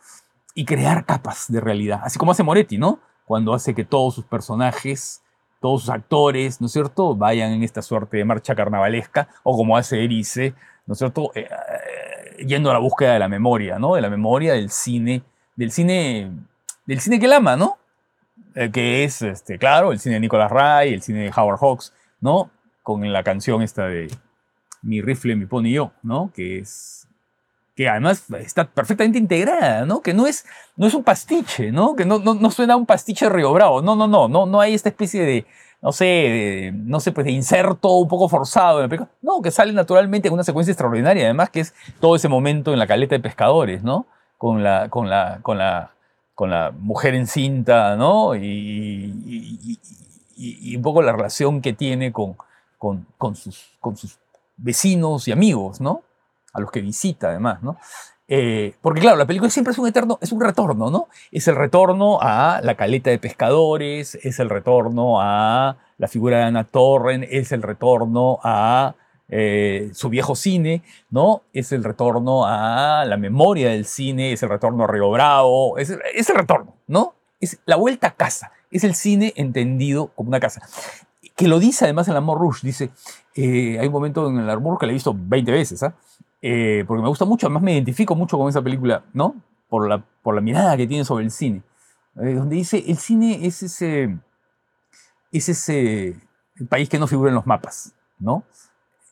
[0.54, 2.98] Y crear capas de realidad, así como hace Moretti, ¿no?
[3.24, 5.22] Cuando hace que todos sus personajes,
[5.60, 9.76] todos sus actores, ¿no es cierto?, vayan en esta suerte de marcha carnavalesca, o como
[9.76, 10.54] hace Erice,
[10.86, 11.48] ¿no es cierto?, eh,
[12.46, 13.94] yendo a la búsqueda de la memoria, ¿no?
[13.94, 15.22] De la memoria del cine,
[15.56, 16.30] del cine,
[16.86, 17.78] del cine que él ama, ¿no?
[18.54, 21.92] Eh, que es, este, claro, el cine de Nicolas Ray, el cine de Howard Hawks,
[22.20, 22.50] ¿no?
[22.82, 24.08] Con la canción esta de
[24.82, 26.30] Mi rifle, mi pony yo, ¿no?
[26.34, 27.04] Que es
[27.76, 30.00] que además está perfectamente integrada, ¿no?
[30.00, 31.96] Que no es, no es un pastiche, ¿no?
[31.96, 33.82] Que no, no, no suena a un pastiche Río Bravo.
[33.82, 35.46] No, no, no, no, no hay esta especie de,
[35.82, 39.10] no sé, no sé, pues de inserto un poco forzado en la película.
[39.22, 42.78] No, que sale naturalmente en una secuencia extraordinaria, además que es todo ese momento en
[42.78, 44.06] la caleta de pescadores, ¿no?
[44.38, 45.90] Con la, con la,
[46.34, 48.34] con la mujer encinta, ¿no?
[48.34, 49.78] Y,
[50.76, 52.36] un poco la relación que tiene con,
[52.76, 54.18] con, con sus, con sus
[54.56, 56.02] vecinos y amigos, ¿no?
[56.52, 57.76] A los que visita, además, ¿no?
[58.26, 61.08] Eh, porque claro, la película siempre es un eterno, es un retorno, ¿no?
[61.30, 66.44] Es el retorno a la caleta de pescadores, es el retorno a la figura de
[66.44, 68.94] Ana Torren, es el retorno a
[69.36, 71.42] eh, su viejo cine, ¿no?
[71.52, 75.90] Es el retorno a la memoria del cine, es el retorno a Río Bravo, es,
[75.90, 77.16] el retorno, ¿no?
[77.40, 80.62] Es la vuelta a casa, es el cine entendido como una casa.
[81.34, 82.90] Que lo dice además en Amor Rouge, dice,
[83.34, 85.96] eh, hay un momento en el Amor que la he visto 20 veces, ¿ah?
[86.40, 89.34] Eh, porque me gusta mucho, además me identifico mucho con esa película, ¿no?
[89.68, 91.64] Por la, por la mirada que tiene sobre el cine.
[92.14, 94.16] donde dice, el cine es ese,
[95.32, 96.20] es ese
[96.68, 98.44] país que no figura en los mapas, ¿no?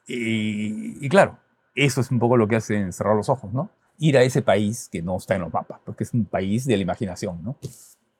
[0.06, 1.38] Y, claro,
[1.74, 3.70] eso es un poco lo que hace cerrar los ojos, ¿no?
[3.98, 6.76] Ir a ese país que no está en los mapas, porque es un país de
[6.76, 7.56] la imaginación, ¿no?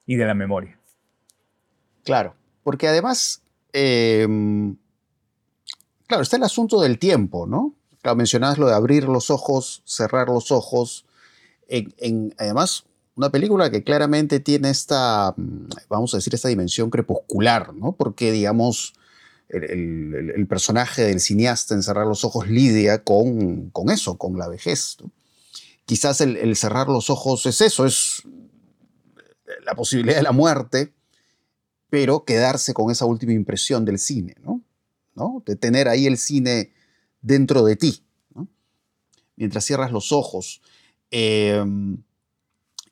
[0.07, 0.79] Y de la memoria.
[2.05, 3.43] Claro, porque además,
[3.73, 4.77] em,
[6.07, 7.75] claro, está el asunto del tiempo, ¿no?
[8.01, 11.07] Claro, mencionabas lo de abrir los ojos, cerrar los ojos.
[12.39, 17.93] Además, una película que claramente tiene esta, mm, vamos a decir, esta dimensión crepuscular, ¿no?
[17.93, 18.95] Porque, digamos,
[19.53, 24.97] el, personaje del cineasta en cerrar los ojos lidia con, con eso, con la vejez.
[25.85, 28.23] Quizás el, cerrar los ojos es eso, es
[29.65, 30.93] la posibilidad de la muerte,
[31.91, 34.63] pero quedarse con esa última impresión del cine, ¿no?
[35.45, 36.73] De tener ahí el cine
[37.21, 38.03] dentro de ti,
[39.37, 40.63] mientras cierras los ojos.
[41.11, 42.03] Em,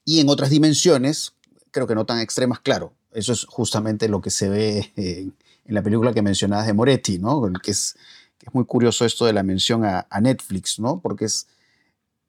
[0.05, 1.35] y en otras dimensiones,
[1.70, 5.35] creo que no tan extremas, claro, eso es justamente lo que se ve en,
[5.66, 7.42] la película que mencionabas de Moretti, ¿no?
[7.62, 7.96] Que es,
[8.53, 11.01] muy curioso esto de la mención a, Netflix, ¿no?
[11.01, 11.46] Porque es,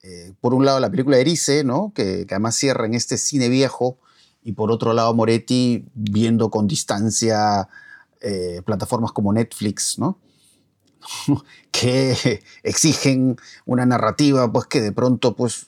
[0.02, 1.92] eh, por un lado, la película Erice, ¿no?
[1.94, 3.98] Que, que, además cierra en este cine viejo,
[4.42, 7.68] y por otro lado, Moretti viendo con distancia
[8.20, 10.20] eh, plataformas como Netflix, ¿no?
[11.72, 15.66] que exigen una narrativa pues que de pronto pues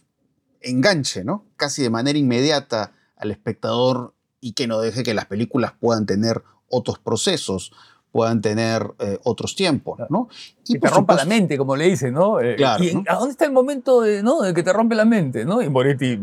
[0.61, 1.47] enganche, ¿no?
[1.57, 6.45] Casi de manera inmediata al espectador y que no deje que las películas puedan tener
[6.69, 7.73] otros procesos,
[8.15, 10.29] puedan tener eh, otros tiempos, ¿no?
[10.69, 12.41] Y que te rompa la mente, como le dicen, ¿no?
[12.41, 14.41] Eh, claro, ¿y ¿A dónde está el momento de, ¿no?
[14.41, 15.61] de que te rompe la mente, ¿no?
[15.61, 16.21] Y Moretti,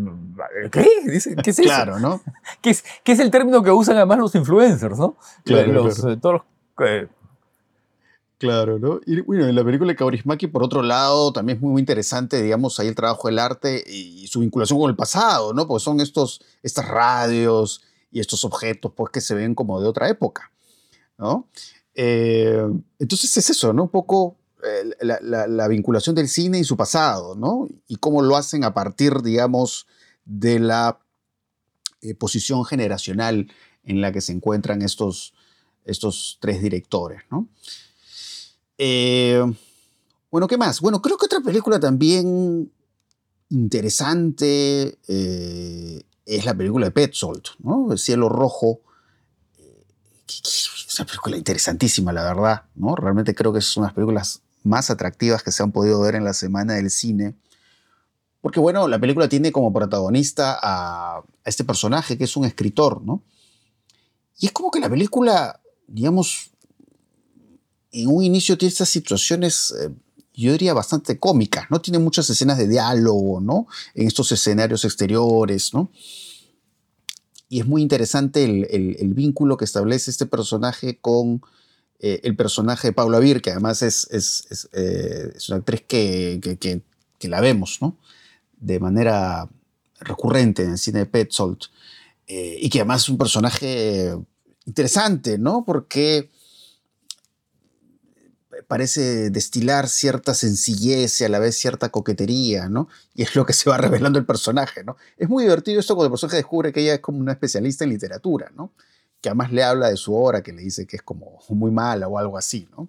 [0.71, 0.88] ¿qué?
[1.06, 1.67] Dice, ¿qué es eso?
[1.67, 2.21] Claro, ¿no?
[2.62, 5.17] ¿Qué es, es el término que usan además los influencers, ¿no?
[5.43, 6.43] Claro, los, todos
[8.38, 9.01] Claro, ¿no?
[9.06, 12.41] Y bueno, en la película de Kaurismäki, por otro lado, también es muy, muy interesante,
[12.41, 15.67] digamos, ahí el trabajo del arte y su vinculación con el pasado, ¿no?
[15.67, 20.10] Porque son estos, estas radios y estos objetos, pues, que se ven como de otra
[20.10, 20.52] época,
[21.17, 21.47] ¿no?
[21.95, 22.62] Eh,
[23.00, 23.84] entonces es eso, ¿no?
[23.84, 27.67] Un poco eh, la, vinculación del cine y su pasado, ¿no?
[27.88, 29.88] Y cómo lo hacen a partir, digamos,
[30.26, 31.00] de la
[32.02, 33.52] eh, posición generacional
[33.84, 35.34] en la que se encuentran estos,
[35.86, 37.47] estos tres directores, ¿no?
[40.32, 40.80] Bueno, ¿qué más?
[40.80, 42.71] Bueno, creo que otra película también
[43.50, 44.97] interesante
[46.25, 47.91] es la película de Petzold, ¿no?
[47.91, 48.81] El cielo rojo.
[49.57, 49.84] Eh,
[50.27, 52.95] es una película interesantísima, la verdad, ¿no?
[52.95, 56.15] Realmente creo que es una de las películas más atractivas que se han podido ver
[56.15, 57.36] en la semana del cine.
[58.41, 63.23] Porque, bueno, la película tiene como protagonista a, este personaje que es un escritor, ¿no?
[64.39, 66.51] Y es como que la película, digamos,
[67.91, 69.89] en un inicio tiene estas situaciones, eh,
[70.34, 71.82] yo diría, bastante cómicas, ¿no?
[71.82, 73.67] Tiene muchas escenas de diálogo, ¿no?
[73.94, 75.91] En estos escenarios exteriores, ¿no?
[77.50, 81.41] Y es muy interesante el, vínculo que establece este personaje con
[82.00, 86.39] eh, el personaje de Paula Vir, que además es, es, eh, una actriz que,
[87.20, 87.98] que, la vemos, ¿no?
[88.58, 89.50] De manera
[90.00, 91.60] recurrente en el cine de Petzold.
[92.28, 94.15] y que además es un personaje
[94.65, 95.65] interesante, ¿no?
[95.65, 96.30] Porque
[98.71, 102.88] parece destilar cierta sencillez y a la vez cierta coquetería, ¿no?
[103.13, 104.95] Y es lo que se va revelando el personaje, ¿no?
[105.17, 107.89] Es muy divertido esto cuando el personaje descubre que ella es como una especialista en
[107.89, 108.71] literatura, ¿no?
[109.19, 112.07] Que además le habla de su obra, que le dice que es como muy mala
[112.07, 112.88] o algo así, ¿no?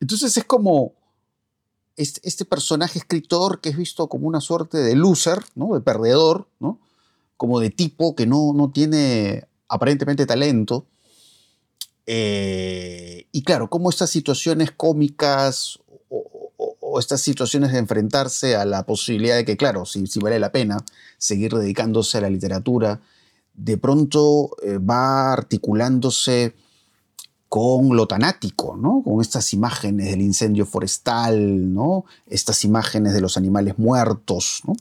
[0.00, 0.92] Entonces es como
[1.96, 5.72] este, este personaje escritor que es visto como una suerte de loser, ¿no?
[5.72, 6.78] De perdedor, ¿no?
[7.38, 10.84] Como de tipo que no, no tiene aparentemente talento,
[12.12, 19.36] eh, y claro, cómo estas situaciones cómicas o, estas situaciones de enfrentarse a la posibilidad
[19.36, 20.84] de que, claro, si, vale la pena
[21.18, 23.00] seguir dedicándose a la literatura,
[23.54, 26.56] de pronto eh, va articulándose
[27.48, 29.02] con lo tanático, ¿no?
[29.04, 32.06] Con estas imágenes del incendio forestal, ¿no?
[32.26, 34.74] Estas imágenes de los animales muertos, ¿no?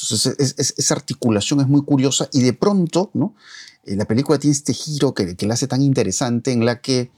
[0.00, 3.34] Entonces esa articulación es muy curiosa y de pronto, ¿no?
[3.88, 7.10] Eh, la película tiene este giro que, que la hace tan interesante en la que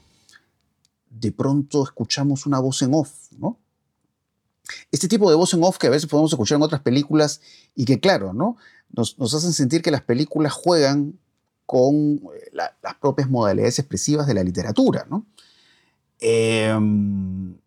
[1.09, 3.59] de pronto escuchamos una voz en off, ¿no?
[4.89, 7.41] Este tipo de voz en off que a veces podemos escuchar en otras películas
[7.75, 8.55] y que, claro, ¿no?
[8.93, 11.19] Nos, hacen sentir que las películas juegan
[11.65, 15.25] con eh, las propias modalidades expresivas de la literatura, ¿no?
[16.19, 17.57] Em,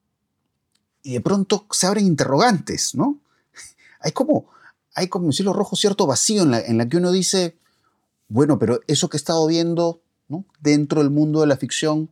[1.03, 3.19] y de pronto se abren interrogantes, ¿no?
[4.01, 4.47] Hay como,
[4.95, 7.59] hay como en Cielo Rojo cierto vacío en la, en la que uno dice,
[8.29, 10.03] bueno, pero eso que he estado viendo
[10.61, 12.11] dentro del mundo de la ficción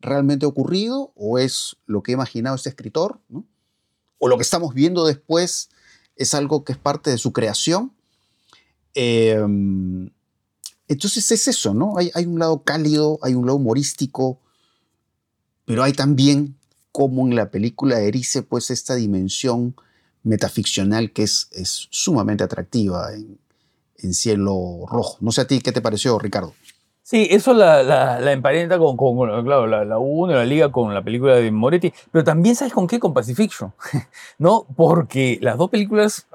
[0.00, 3.20] realmente ha ocurrido o es lo que ha imaginado este escritor,
[4.18, 5.70] o lo que estamos viendo después
[6.16, 7.92] es algo que es parte de su creación.
[8.94, 10.10] Em,
[10.88, 11.94] Entonces es eso, ¿no?
[11.96, 14.40] Hay, un lado cálido, hay un lado humorístico,
[15.64, 16.58] pero hay también,
[16.90, 19.74] como en la película Erice, pues esta dimensión
[20.22, 21.48] metaficcional que es,
[21.90, 23.10] sumamente atractiva
[24.02, 25.16] en Cielo Rojo.
[25.20, 26.54] No sé a ti, ¿qué te pareció, Ricardo?
[27.02, 30.94] Sí, eso la, la, la emparenta con, con, claro, la, la uno, la liga con
[30.94, 33.72] la película de Moretti, pero también sabes con qué, con Pacifiction,
[34.38, 34.66] ¿no?
[34.76, 36.26] Porque las dos películas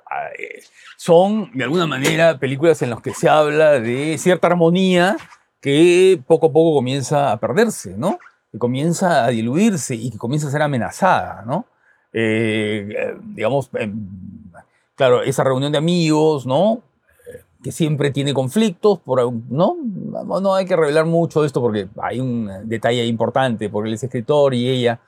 [0.97, 5.17] son, de alguna manera, películas en las que se habla de cierta armonía
[5.61, 8.19] que poco a poco comienza a perderse, ¿no?
[8.51, 11.65] Que comienza a diluirse y que comienza a ser amenazada, ¿no?
[12.13, 13.91] Eh digamos, eh,
[14.95, 16.81] claro, esa reunión de amigos, ¿no?
[17.67, 19.75] Que siempre tiene conflictos, por, ¿no?
[20.41, 24.03] No hay que revelar mucho de esto porque hay un detalle importante, porque él es
[24.05, 25.01] escritor y ella,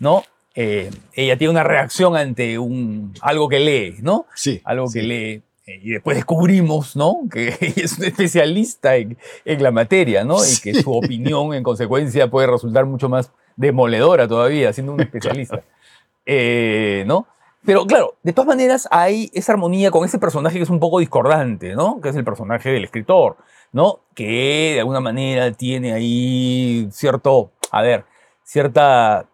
[0.00, 0.24] ¿no?
[0.56, 4.26] Eh, ella tiene una reacción ante un, algo que lee, ¿no?
[4.34, 4.60] Sí.
[4.64, 4.98] Algo sí.
[4.98, 5.42] que lee.
[5.68, 7.18] eh, Y después descubrimos, ¿no?
[7.30, 10.38] Que ella es un especialista en, en la materia, ¿no?
[10.38, 10.82] Y que Sí.
[10.82, 15.62] su opinión, en consecuencia, puede resultar mucho más demoledora todavía, siendo un especialista.
[16.26, 17.28] Eh, ¿No?
[17.64, 20.98] Pero claro, de todas maneras hay esa armonía con ese personaje que es un poco
[20.98, 22.00] discordante, ¿no?
[22.00, 23.36] Que es el personaje del escritor,
[23.72, 24.00] ¿no?
[24.14, 28.04] Que de alguna manera tiene ahí cierto, a ver,
[28.44, 29.26] cierta,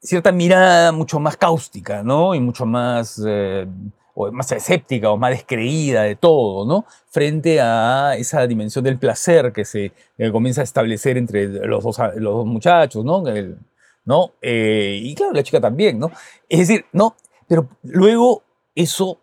[0.00, 2.34] cierta mirada mucho más cáustica, ¿no?
[2.34, 3.66] Y mucho más, eh,
[4.14, 6.84] o más escéptica o más descreída de todo, ¿no?
[7.10, 9.92] Frente a esa dimensión del placer que se
[10.32, 13.24] comienza a establecer entre los dos, los dos muchachos, ¿no?
[13.28, 13.56] El-
[14.04, 14.32] ¿no?
[14.42, 16.10] Eh, y claro, la chica también, ¿no?
[16.48, 17.14] Es decir, ¿no?
[17.48, 18.42] Pero luego
[18.74, 19.18] eso,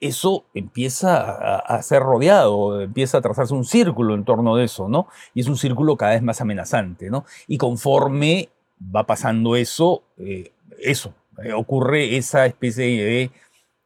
[0.00, 5.06] eso empieza a, ser rodeado, empieza a trazarse un círculo en torno de eso, ¿no?
[5.34, 7.24] Y es un círculo cada vez más amenazante, ¿no?
[7.46, 8.48] Y conforme
[8.94, 11.14] va pasando eso, eh, eso,
[11.44, 13.30] eh, ocurre esa especie de,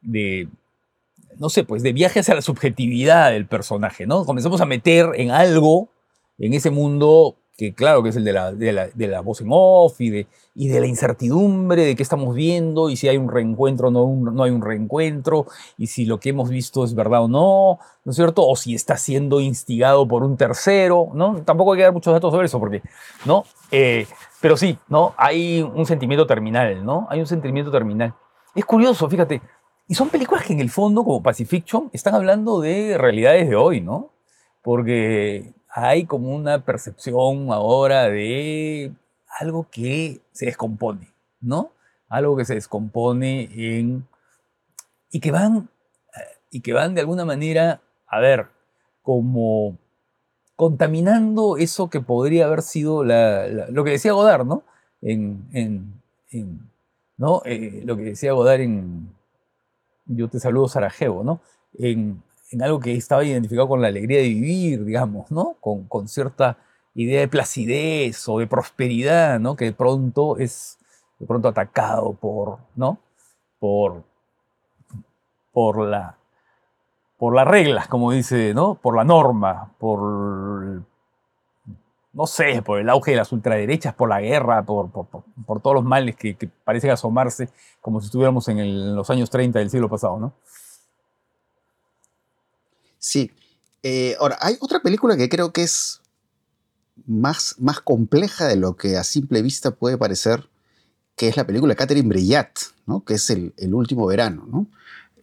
[0.01, 0.47] de,
[1.37, 4.25] no sé, pues de viaje hacia la subjetividad del personaje, ¿no?
[4.25, 5.89] Comenzamos a meter en algo,
[6.37, 9.41] en ese mundo que claro que es el de la, de la, de la voz
[9.41, 13.17] en off y de, y de la incertidumbre de qué estamos viendo y si hay
[13.17, 15.45] un reencuentro o no, no hay un reencuentro
[15.77, 18.47] y si lo que hemos visto es verdad o no, ¿no es cierto?
[18.47, 21.41] O si está siendo instigado por un tercero, ¿no?
[21.43, 22.81] Tampoco hay que dar muchos datos sobre eso porque,
[23.25, 23.43] ¿no?
[23.71, 24.07] Eh,
[24.39, 25.13] pero sí, ¿no?
[25.17, 27.07] Hay un sentimiento terminal, ¿no?
[27.09, 28.13] Hay un sentimiento terminal.
[28.55, 29.41] Es curioso, fíjate.
[29.89, 33.81] Y son películas que en el fondo, como Pacifiction, están hablando de realidades de hoy,
[33.81, 34.13] ¿no?
[34.61, 38.91] Porque hay como una percepción ahora de
[39.39, 41.07] algo que se descompone,
[41.41, 41.71] ¿no?
[42.07, 44.07] Algo que se descompone en...
[45.11, 45.69] y que van,
[46.51, 48.47] y que van de alguna manera, a ver,
[49.03, 49.77] como
[50.55, 54.63] contaminando eso que podría haber sido la- lo que decía Godard, ¿no?
[55.01, 56.01] En- en-
[57.17, 57.41] ¿no?
[57.45, 59.13] Eh, lo que decía Godard en
[60.05, 61.41] Yo te saludo Sarajevo, ¿no?
[61.77, 65.55] En, en algo que estaba identificado con la alegría de vivir, digamos, ¿no?
[65.61, 66.57] Con, con cierta
[66.95, 69.55] idea de placidez o de prosperidad, ¿no?
[69.55, 70.77] Que de pronto es
[71.19, 72.97] de pronto atacado por, ¿no?
[73.59, 74.03] Por,
[75.51, 76.15] por la
[77.17, 78.75] por las reglas, como dice, ¿no?
[78.75, 79.99] Por la norma, por
[82.11, 85.05] no sé, por el auge de las ultraderechas, por la guerra, por, por,
[85.45, 87.49] por- todos los males que, parecen asomarse
[87.81, 90.33] como si estuviéramos en, en los años 30 del siglo pasado, ¿no?
[92.99, 93.31] Sí.
[93.81, 96.01] Eh, ahora, hay otra película que creo que es
[97.07, 100.49] más, más compleja de lo que a simple vista puede parecer,
[101.15, 102.51] que es la película Catherine Breillat,
[102.85, 103.03] ¿no?
[103.03, 104.45] que es el, el último verano.
[104.51, 104.67] ¿no?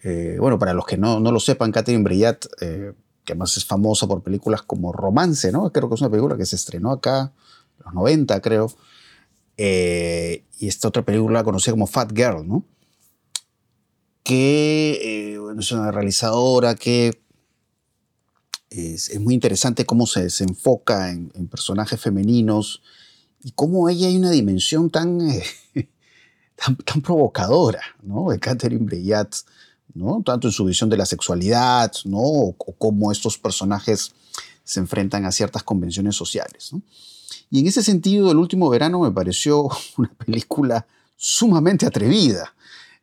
[0.02, 3.64] Eh, bueno, para los que no, no lo sepan, Catherine Breillat, eh, que además es
[3.66, 5.70] famosa por películas como Romance, ¿no?
[5.70, 7.32] creo que es una película que se estrenó acá
[7.78, 8.72] en los 90, creo.
[9.58, 12.64] Y esta otra película conocida como Fat Girl, ¿no?
[14.22, 17.25] que es una realizadora que
[18.76, 22.82] es, es muy interesante cómo se desenfoca en, en personajes femeninos
[23.42, 25.44] y cómo ella hay una dimensión tan, eh,
[26.56, 28.30] tan, tan provocadora, ¿no?
[28.30, 29.34] De Catherine Breillat,
[29.94, 30.22] ¿no?
[30.24, 32.18] Tanto en su visión de la sexualidad, ¿no?
[32.18, 34.12] O, o cómo estos personajes
[34.64, 36.82] se enfrentan a ciertas convenciones sociales, ¿no?
[37.50, 42.54] Y en ese sentido, El último verano me pareció una película sumamente atrevida,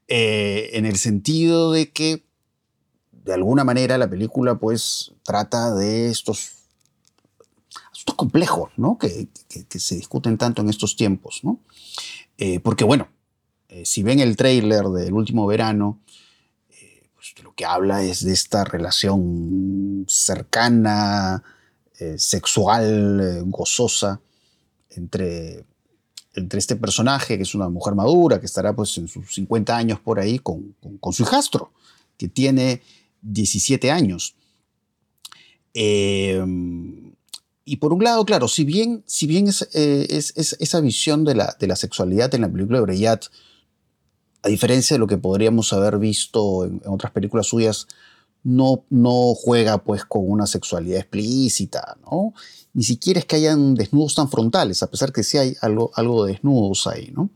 [0.08, 2.26] eh, en el sentido de que
[3.24, 6.52] de alguna manera la película pues trata de estos
[7.92, 8.98] asuntos complejos, ¿no?
[8.98, 9.28] Que,
[9.70, 11.60] se discuten tanto en estos tiempos, ¿no?
[12.38, 13.08] Eh, porque bueno,
[13.70, 16.00] eh, si ven el tráiler del último verano,
[16.70, 21.44] eh, pues lo que habla es de esta relación cercana,
[22.18, 24.20] sexual, gozosa
[24.90, 25.64] entre,
[26.34, 30.00] entre este personaje, que es una mujer madura, que estará pues en sus 50 años
[30.02, 31.72] por ahí, con- con su hijastro,
[32.18, 32.82] que tiene
[33.24, 34.36] 17 años.
[35.74, 37.14] Em,
[37.66, 41.56] y por un lado, claro, si bien, si bien es, eh, esa visión de la,
[41.60, 43.26] de la, sexualidad en la película de Breyat,
[44.44, 47.88] a diferencia de lo que podríamos haber visto en, otras películas suyas,
[48.44, 52.34] no, no juega pues con una sexualidad explícita, ¿no?
[52.74, 56.26] Ni siquiera es que hayan desnudos tan frontales, a pesar que sí hay algo, algo
[56.26, 57.30] de desnudos ahí, ¿no?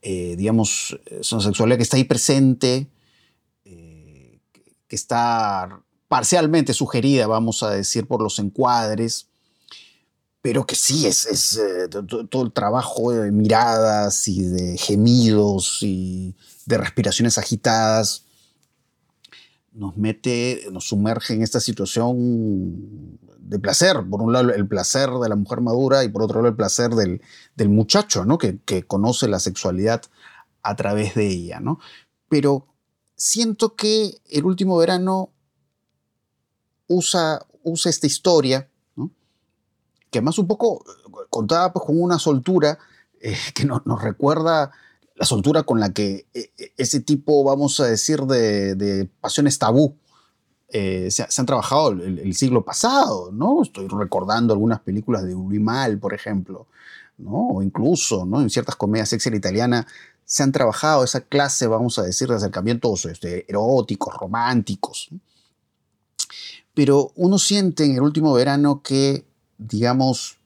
[0.00, 2.86] Eh, digamos, es una sexualidad que está ahí presente, eh,
[4.92, 9.28] que está parcialmente sugerida, vamos a decir, por los encuadres,
[10.42, 16.36] pero que sí es, eh, todo el trabajo de miradas y de gemidos y
[16.66, 18.26] de respiraciones agitadas
[19.72, 23.96] nos mete, nos sumerge en esta situación de placer.
[24.10, 26.90] Por un lado, el placer de la mujer madura y por otro lado, el placer
[26.90, 27.22] del,
[27.70, 28.36] muchacho, ¿no?
[28.36, 30.02] Que, conoce la sexualidad
[30.62, 31.80] a través de ella, ¿no?
[32.28, 32.66] Pero
[33.22, 35.30] siento que el último verano
[36.88, 38.68] usa, usa esta historia
[40.10, 40.84] que además un poco
[41.30, 42.80] contada pues, con una soltura
[43.20, 44.72] eh, que nos recuerda
[45.14, 49.96] la soltura con la que eh, eh, ese tipo, vamos a decir, de, pasiones tabú
[50.68, 53.62] se, han trabajado el, siglo pasado, ¿no?
[53.62, 56.66] Estoy recordando algunas películas de Mal, por ejemplo,
[57.18, 57.50] ¿no?
[57.50, 58.40] O incluso, ¿no?
[58.40, 59.86] En ciertas comedias sexy italiana
[60.24, 65.10] se han trabajado esa clase, vamos a decir, de acercamientos este, eróticos, románticos.
[66.74, 69.26] Pero uno siente en el último verano que
[69.68, 70.38] digamos,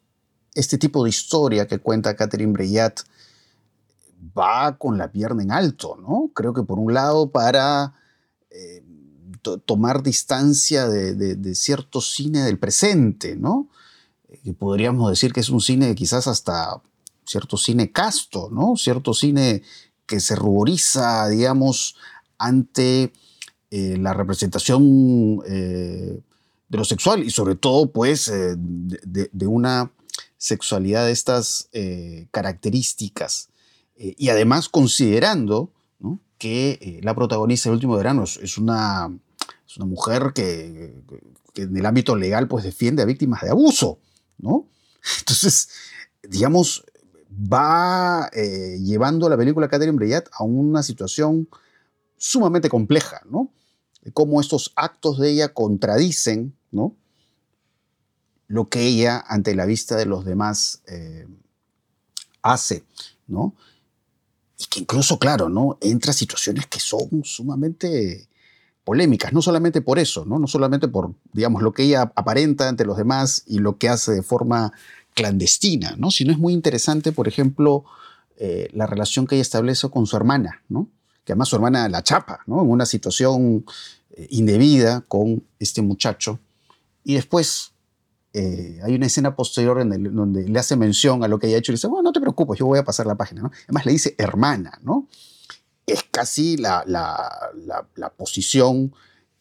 [0.54, 3.00] este tipo de historia que cuenta Catherine Breillat
[4.36, 6.30] va con la pierna en alto, ¿no?
[6.34, 7.94] Creo que por un lado para
[8.50, 8.82] eh,
[9.64, 13.68] tomar distancia de, cierto cine del presente, ¿no?
[14.42, 16.80] Que podríamos decir que es un cine quizás hasta
[17.26, 18.76] cierto cine casto, ¿no?
[18.76, 19.62] Cierto cine
[20.06, 21.96] que se ruboriza, digamos,
[22.38, 23.12] ante
[23.70, 26.20] eh, la representación eh,
[26.68, 29.92] de lo sexual y sobre todo pues eh, de, una
[30.36, 33.50] sexualidad de estas eh, características
[33.96, 35.72] eh, y además considerando
[36.38, 39.10] que la protagonista del último verano es, una,
[39.66, 40.94] es una mujer que,
[41.54, 44.00] en el ámbito legal pues defiende a víctimas de abuso,
[44.36, 44.68] ¿no?
[45.20, 45.70] Entonces,
[46.22, 46.84] digamos,
[47.36, 51.48] va llevando la película Catherine Breillat a una situación
[52.16, 53.50] sumamente compleja, ¿no?
[54.12, 56.94] cómo estos actos de ella contradicen ¿no?
[58.48, 61.26] lo que ella, ante la vista de los demás, eh,
[62.42, 62.84] hace.
[63.26, 63.54] ¿no?
[64.58, 65.78] Y que incluso, claro, ¿no?
[65.80, 68.28] entra a situaciones que son sumamente
[68.84, 70.38] polémicas, no solamente por eso, ¿no?
[70.38, 74.12] no solamente por, digamos, lo que ella aparenta ante los demás y lo que hace
[74.12, 74.72] de forma
[75.16, 76.10] clandestina, ¿no?
[76.10, 77.84] sino es muy interesante, por ejemplo,
[78.36, 80.90] eh, la relación que ella establece con su hermana, ¿no?
[81.24, 82.62] que además su hermana la chapa, ¿no?
[82.62, 83.64] en una situación
[84.10, 86.38] eh, indebida con este muchacho.
[87.02, 87.72] Y después
[88.34, 91.58] eh, hay una escena posterior en donde le hace mención a lo que ella ha
[91.60, 93.40] hecho y le dice, bueno, no te preocupes, yo voy a pasar la página.
[93.40, 93.50] ¿no?
[93.64, 95.08] Además le dice hermana, ¿no?
[95.86, 97.30] Es casi la, la,
[97.94, 98.92] la, posición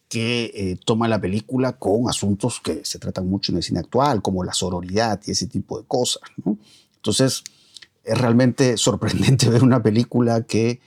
[0.08, 4.22] que eh, toma la película con asuntos que se tratan mucho en el cine actual,
[4.22, 6.22] como la sororidad y ese tipo de cosas.
[6.96, 7.42] Entonces,
[8.04, 10.80] es realmente sorprendente ver una película que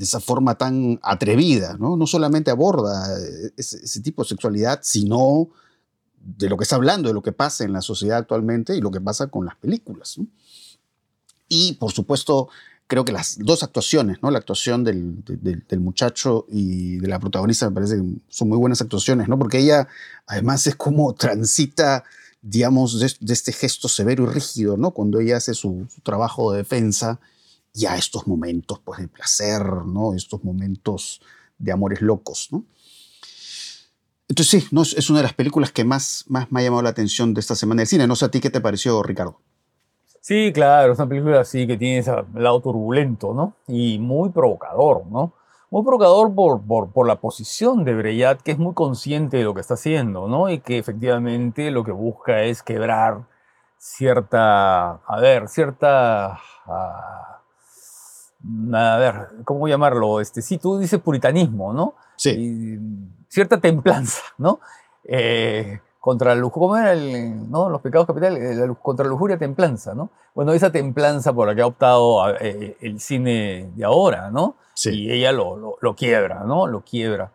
[0.00, 1.94] de esa forma tan atrevida, ¿no?
[1.94, 5.48] No solamente aborda eh, ese, tipo de sexualidad, sino
[6.18, 8.90] de lo que está hablando, de lo que pasa en la sociedad actualmente y lo
[8.90, 10.18] que pasa con las películas.
[11.48, 12.48] Y, por supuesto,
[12.90, 14.32] creo que las dos actuaciones, ¿no?
[14.32, 15.22] La actuación del,
[15.78, 19.38] muchacho y de la protagonista me parece que son muy buenas actuaciones, ¿no?
[19.38, 19.86] Porque ella,
[20.26, 22.02] además, es como transita,
[22.42, 24.90] digamos, de, este gesto severo y rígido, ¿no?
[24.90, 27.20] Cuando ella hace su, trabajo de defensa
[27.72, 30.12] ya estos momentos pues, de placer, ¿no?
[30.14, 31.20] estos momentos
[31.58, 32.48] de amores locos.
[32.50, 32.64] ¿no?
[34.26, 34.82] Entonces sí, ¿no?
[34.82, 37.54] es una de las películas que más, más me ha llamado la atención de esta
[37.54, 38.08] semana del cine.
[38.08, 39.40] No sé a ti qué te pareció, Ricardo.
[40.30, 43.56] Sí, claro, es una película así que tiene ese lado turbulento, ¿no?
[43.66, 45.32] Y muy provocador, ¿no?
[45.70, 49.54] Muy provocador por, por, por, la posición de Breyat, que es muy consciente de lo
[49.54, 50.48] que está haciendo, ¿no?
[50.48, 53.26] Y que efectivamente lo que busca es quebrar
[53.76, 56.38] cierta, a ver, cierta...
[56.64, 57.40] Ah,
[58.72, 59.14] a ver,
[59.44, 60.20] ¿cómo llamarlo?
[60.20, 61.96] Este, sí, tú dices puritanismo, ¿no?
[62.14, 62.78] Sí.
[63.26, 64.60] cierta templanza, ¿no?
[65.02, 67.68] Eh, contra la ¿cómo era el, ¿no?
[67.68, 68.56] los pecados capitales?
[68.56, 70.10] La, contra la lujuria, templanza, ¿no?
[70.34, 74.56] Bueno, esa templanza por la que ha optado eh, el cine de ahora, ¿no?
[74.74, 74.90] Sí.
[74.90, 76.66] Y ella lo, lo, quiebra, ¿no?
[76.66, 77.30] Lo quiebra.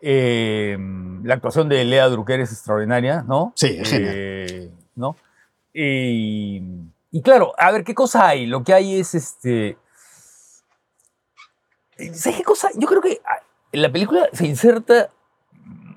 [0.00, 0.76] Eh,
[1.22, 3.52] la actuación de Lea Drucker es extraordinaria, ¿no?
[3.54, 4.72] Sí, genial.
[4.96, 5.16] ¿no?
[5.74, 6.62] Y,
[7.10, 8.46] y, claro, a ver, ¿qué cosa hay?
[8.46, 9.76] Lo que hay es este
[12.12, 12.70] ¿Sabes qué cosa?
[12.74, 15.10] Yo creo que ah, en la película se inserta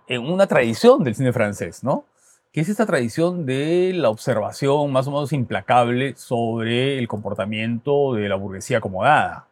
[0.08, 2.06] en una tradición del cine francés, ¿no?
[2.52, 8.30] Que es esta tradición de la observación más o menos implacable sobre el comportamiento de
[8.30, 9.48] la burguesía acomodada,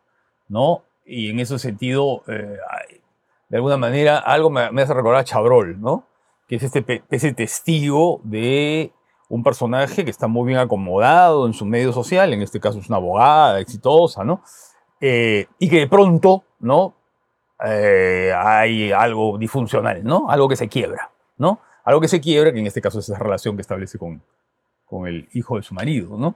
[0.48, 0.84] ¿no?
[1.06, 2.58] Y en ese sentido, eh,
[3.50, 6.06] de alguna manera, algo me, hace recordar a Chabrol, ¿no?
[6.48, 8.92] Que es este, ese testigo de
[9.30, 12.88] un personaje que está muy bien acomodado en su medio social, en este caso es
[12.88, 14.44] una abogada exitosa, ¿no?
[15.02, 16.96] Eh, y que de pronto, ¿no?
[17.66, 20.30] Eh, hay algo disfuncional, ¿no?
[20.30, 21.60] Algo que se quiebra, ¿no?
[21.86, 24.22] Algo que se quiebra, que en este caso es esa relación que establece con,
[24.86, 26.36] con el hijo de su marido, ¿no?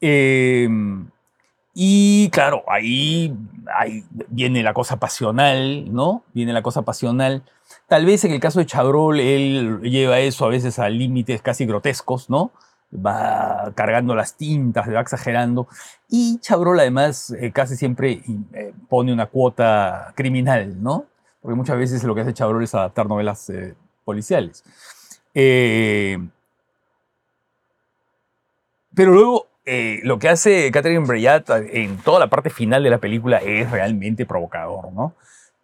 [0.00, 1.08] Em,
[1.74, 3.36] y claro, ahí,
[3.76, 6.24] ahí, viene la cosa pasional, ¿no?
[6.32, 7.42] Viene la cosa pasional.
[7.88, 11.66] Tal vez en el caso de Chabrol, él lleva eso a veces a límites casi
[11.66, 12.52] grotescos, ¿no?
[12.94, 15.68] Va cargando las tintas, va exagerando.
[16.08, 18.22] Y Chabrol además eh, casi siempre
[18.52, 21.06] eh, pone una cuota criminal, ¿no?
[21.40, 23.74] Porque muchas veces lo que hace Chabrol es adaptar novelas eh,
[24.04, 24.64] policiales.
[25.32, 26.30] pero
[29.12, 29.46] luego
[30.02, 34.26] lo que hace Catherine Breillat en toda la parte final de la película es realmente
[34.26, 35.14] provocador, ¿no?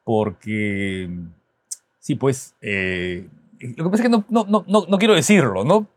[0.05, 1.11] Porque,
[1.99, 5.89] sí, pues, lo que pasa es que no, no, no, no quiero decirlo, ¿no?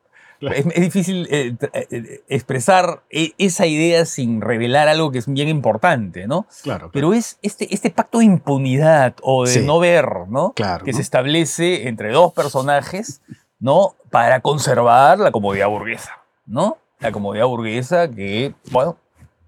[0.41, 5.49] Es, difícil eh, eh, eh, expresar e, esa idea sin revelar algo que es bien
[5.49, 6.47] importante, ¿no?
[6.63, 6.89] Claro.
[6.93, 10.53] Pero es este, este pacto de impunidad o de no ver, ¿no?
[10.53, 10.85] Claro.
[10.85, 13.21] Que se establece entre dos personajes,
[13.59, 13.95] ¿no?
[14.09, 16.77] Para conservar la comodidad burguesa, ¿no?
[16.99, 18.97] La comodidad burguesa que, bueno,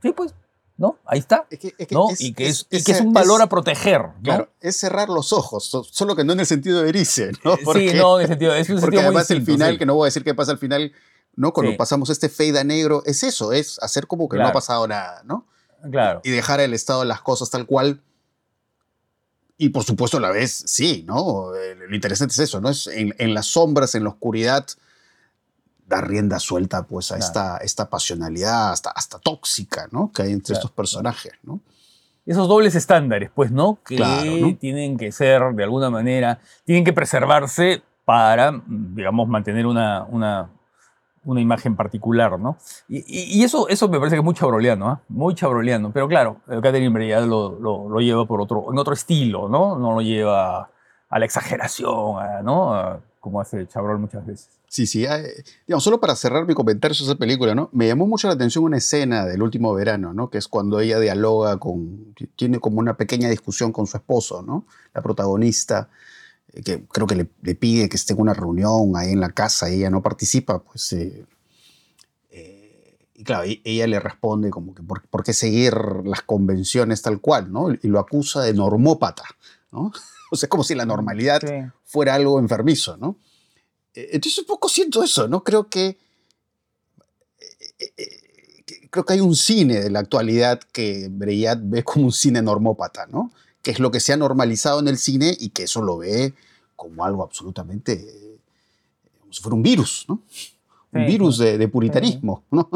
[0.01, 0.33] sí, pues
[0.81, 0.97] ¿no?
[1.05, 1.45] Ahí está.
[1.91, 2.07] ¿no?
[2.17, 4.01] y que es, que es un valor a proteger.
[4.23, 7.55] Claro, es cerrar los ojos, solo que no en el sentido de herirse, ¿no?
[7.73, 10.05] sí, no, en el sentido, es un porque sentido además el final, que no voy
[10.05, 10.91] a decir qué pasa al final,
[11.35, 11.53] ¿no?
[11.53, 14.87] Cuando pasamos este fade a negro, es eso, es hacer como que no ha pasado
[14.87, 15.45] nada, ¿no?
[15.89, 16.21] Claro.
[16.23, 18.01] Y dejar el estado de las cosas tal cual.
[19.57, 21.51] Y por supuesto a la vez, sí, ¿no?
[21.87, 22.69] Lo interesante es eso, ¿no?
[22.69, 24.65] Es en, en las sombras, en la oscuridad,
[25.91, 30.11] da rienda suelta pues a esta, esta pasionalidad hasta, hasta tóxica, ¿no?
[30.11, 31.59] Que hay entre estos personajes, ¿no?
[32.25, 33.79] Esos dobles estándares, pues, ¿no?
[33.85, 40.49] Que tienen que ser, de alguna manera, tienen que preservarse para, digamos, mantener una, una,
[41.25, 42.57] una imagen particular, ¿no?
[42.87, 44.95] Y, eso, eso me parece que es muy chabroleano, ¿eh?
[45.09, 45.91] Muy chabroleano.
[45.91, 49.77] Pero claro, Catherine Breillat lo, lo, lo, lleva por otro, en otro estilo, ¿no?
[49.77, 50.69] No lo lleva
[51.09, 53.01] a la exageración, ¿no?
[53.21, 54.60] como hace Chabrol muchas veces.
[54.71, 55.05] Sí, sí.
[55.67, 57.69] digamos, solo para cerrar mi comentario sobre esa película, ¿no?
[57.73, 60.29] Me llamó mucho la atención una escena del último verano, ¿no?
[60.29, 62.15] Que es cuando ella dialoga con.
[62.37, 64.65] Tiene como una pequeña discusión con su esposo, ¿no?
[64.93, 65.89] La protagonista,
[66.53, 69.69] eh, que creo que le, pide que esté en una reunión ahí en la casa
[69.69, 70.93] y ella no participa, pues.
[70.93, 71.25] Eh,
[72.29, 75.73] eh, y claro, e, ella le responde como que por, qué seguir
[76.05, 77.73] las convenciones tal cual, ¿no?
[77.73, 79.23] Y lo acusa de normópata,
[79.73, 79.91] ¿no?
[80.33, 81.41] O sea, como si la normalidad
[81.83, 83.17] fuera algo enfermizo, ¿no?
[83.93, 85.43] Eh, entonces un poco siento eso, ¿no?
[85.43, 85.97] Creo que,
[87.79, 92.11] eh, eh, creo que hay un cine de la actualidad que Breillat ve como un
[92.11, 93.31] cine normópata, ¿no?
[93.61, 96.33] Que es lo que se ha normalizado en el cine y que eso lo ve
[96.75, 98.39] como algo absolutamente,
[99.19, 100.21] como si fuera un virus, ¿no?
[100.93, 102.69] Un virus de, puritanismo, ¿no?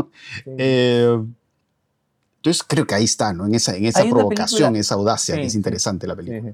[0.45, 3.45] entonces creo que ahí está, ¿no?
[3.45, 6.53] En esa, en esa provocación, esa audacia, que es interesante la película.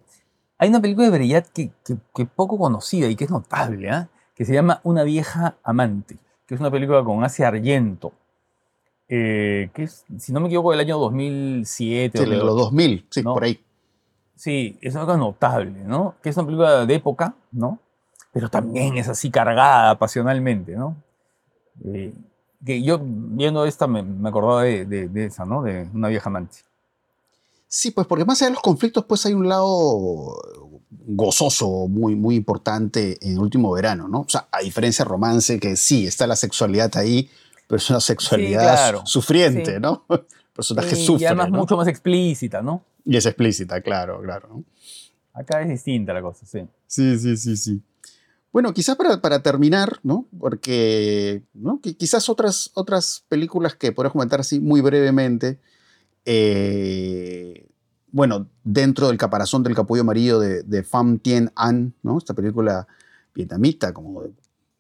[0.58, 1.72] Hay una película de Breillat que,
[2.16, 4.08] que, poco conocida y que es notable, ¿eh?
[4.36, 8.14] Que se llama Una vieja amante, que es una película con Asia Argento,
[9.08, 12.18] eh, que es, si no me equivoco, del año 2007.
[12.18, 13.60] Sí, de los 2000, sí, por ahí.
[14.36, 16.16] Sí, es una cosa notable, ¿no?
[16.24, 17.78] Que es una película de época, ¿no?
[18.32, 20.96] Pero también es así cargada pasionalmente, ¿no?
[21.84, 22.14] Eh,
[22.66, 25.62] que yo viendo esta me, acordaba de, de, esa, ¿no?
[25.62, 26.60] De una vieja amante.
[27.68, 30.71] Sí, pues porque más allá de los conflictos, pues hay un lado
[31.06, 34.22] gozoso, muy, muy importante en el último verano, ¿no?
[34.22, 37.30] O sea, a diferencia de romance, que sí, está la sexualidad ahí,
[37.68, 40.06] pero es una sexualidad sufriente, ¿no?
[40.10, 41.24] El personaje sufre.
[41.24, 42.84] Y además mucho más explícita, ¿no?
[43.06, 44.64] Y es explícita, claro, claro.
[45.34, 46.60] Acá es distinta la cosa, sí.
[46.88, 47.82] Sí, sí, sí, sí.
[48.52, 50.28] Bueno, quizás para, para terminar, ¿no?
[50.38, 51.80] Porque ¿no?
[51.82, 55.60] quizás otras, otras películas que podemos comentar así muy brevemente.
[56.26, 57.71] Eh,
[58.12, 62.18] bueno, dentro del caparazón del capullo amarillo de, de Pham Tien An, ¿no?
[62.18, 62.88] esta película
[63.34, 64.24] vietnamita, como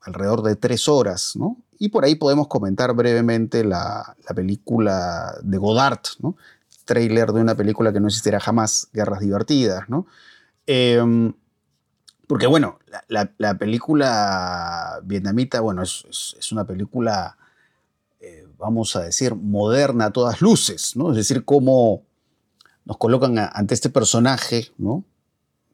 [0.02, 1.58] alrededor de tres horas, ¿no?
[1.78, 6.36] Y por ahí podemos comentar brevemente la, película de Godard, ¿no?
[6.86, 10.08] Trailer de una película que no existirá jamás, Guerras Divertidas, ¿no?
[10.66, 11.34] Em,
[12.28, 17.38] porque bueno, la, película vietnamita, bueno, es, una película,
[18.20, 21.12] eh, vamos a decir, moderna a todas luces, ¿no?
[21.12, 22.04] Es decir, cómo
[22.86, 25.04] nos colocan ante este personaje, ¿no?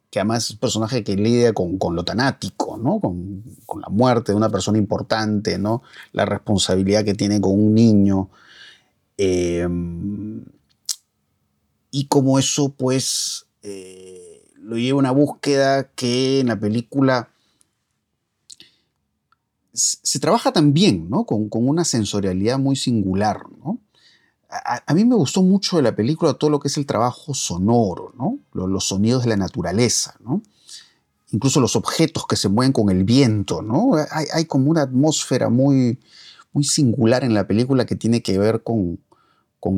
[0.10, 2.99] que además es un personaje que lidia con, lo tanático, ¿no?
[2.99, 3.43] Con,
[3.82, 5.84] la muerte de una persona importante, ¿no?
[6.14, 8.30] La responsabilidad que tiene con un niño.
[9.18, 10.45] Em,
[11.91, 17.30] y como eso, pues, eh, lo lleva a una búsqueda que en la película
[19.74, 21.26] se trabaja también, ¿no?
[21.26, 23.80] Con, una sensorialidad muy singular, ¿no?
[24.50, 28.14] A, mí me gustó mucho de la película todo lo que es el trabajo sonoro,
[28.18, 28.39] ¿no?
[28.54, 30.41] Los, sonidos de la naturaleza, ¿no?
[31.32, 33.91] Incluso los objetos que se mueven con el viento, ¿no?
[34.10, 36.00] Hay, como una atmósfera muy,
[36.54, 39.00] muy singular en la película que tiene que ver con,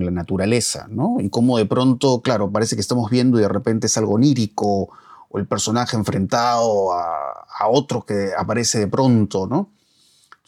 [0.01, 1.17] la naturaleza, ¿no?
[1.19, 4.89] Y cómo de pronto, claro, parece que estamos viendo y de repente es algo onírico,
[5.29, 9.71] o el personaje enfrentado a, a otro que aparece de pronto, ¿no?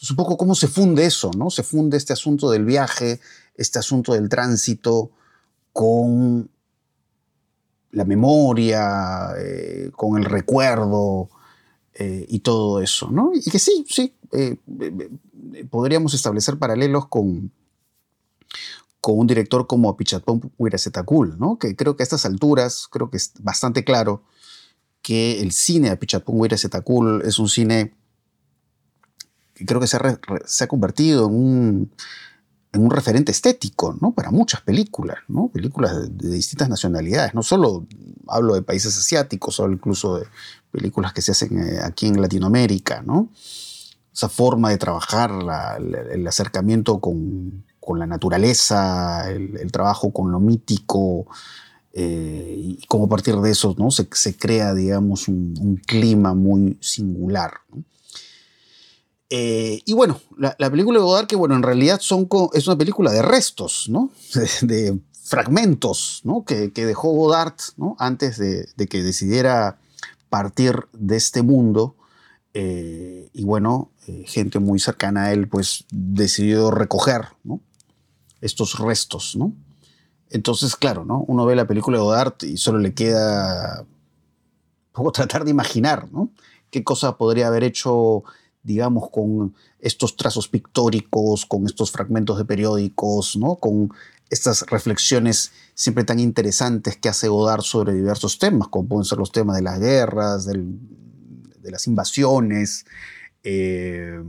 [0.02, 1.48] Entonces, un poco cómo se funde eso, ¿no?
[1.48, 3.20] Se funde este asunto del viaje,
[3.54, 5.12] este asunto del tránsito
[5.72, 6.50] con
[7.92, 11.30] la memoria, eh, con el recuerdo
[11.94, 13.30] eh, y todo eso, ¿no?
[13.32, 14.56] Y que sí, sí, eh,
[15.70, 17.52] podríamos establecer paralelos con,
[19.00, 21.60] con un director como Pichatpong Huiracetakul, ¿no?
[21.60, 24.24] Que creo que a estas alturas, creo que es bastante claro
[25.00, 27.94] que el cine de Pichatpong Huiracetakul es un cine
[29.66, 31.92] creo que se ha, convertido en un,
[32.72, 34.12] en un, referente estético, ¿no?
[34.12, 35.48] Para muchas películas, ¿no?
[35.48, 37.86] Películas de, distintas nacionalidades, no solo
[38.28, 40.26] hablo de países asiáticos, o incluso de
[40.70, 43.28] películas que se hacen eh, aquí en Latinoamérica, ¿no?
[44.12, 45.30] Esa forma de trabajar,
[46.12, 51.26] el acercamiento con, con la naturaleza, el, trabajo con lo mítico,
[51.92, 53.90] eh, y cómo a partir de eso ¿no?
[53.90, 57.54] se, se crea, digamos, un, clima muy singular.
[59.34, 63.22] Eh, y bueno, la, película de Godard, que bueno, en realidad es una película de
[63.22, 64.10] restos, ¿no?
[64.60, 66.44] de, fragmentos ¿no?
[66.44, 67.96] que, dejó Godard ¿no?
[67.98, 69.78] antes de, que decidiera
[70.28, 71.96] partir de este mundo.
[72.52, 73.90] Eh, y bueno,
[74.26, 77.28] gente muy cercana a él pues decidió recoger
[78.42, 79.54] estos restos, ¿no?
[80.28, 81.24] Entonces, claro, ¿no?
[81.26, 83.86] Uno ve la película de Godard y solo le queda
[84.92, 86.28] poco tratar de imaginar, ¿no?
[86.70, 88.24] Qué cosa podría haber hecho,
[88.62, 93.56] digamos, con estos trazos pictóricos, con estos fragmentos de periódicos, ¿no?
[93.56, 93.92] Con
[94.30, 99.32] estas reflexiones siempre tan interesantes que hace Godard sobre diversos temas, como pueden ser los
[99.32, 102.86] temas de las guerras, de las invasiones,
[103.42, 104.22] eh,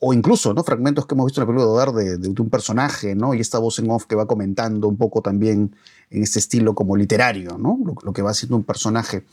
[0.00, 0.64] o incluso ¿no?
[0.64, 3.34] fragmentos que hemos visto en la película de Godard de, un personaje, ¿no?
[3.34, 5.76] y esta voz en off que va comentando un poco también
[6.10, 7.78] en este estilo como literario, ¿no?
[8.02, 9.24] lo, que va haciendo un personaje.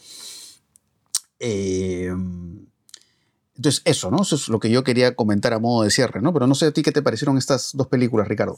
[1.39, 2.13] Eh,
[3.59, 4.21] entonces, eso, ¿no?
[4.21, 6.31] Eso es lo que yo quería comentar a modo de cierre, ¿no?
[6.31, 8.55] Pero no sé a ti qué te parecieron estas dos películas, Ricardo.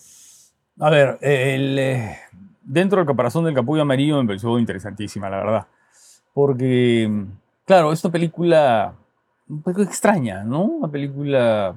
[0.79, 2.19] A ver, eh,
[2.61, 5.67] dentro del caparazón del capullo amarillo me pareció interesantísima, la verdad.
[6.35, 7.11] Porque,
[7.65, 8.93] claro, es una película
[9.49, 10.65] un poco extraña, ¿no?
[10.65, 11.73] Una película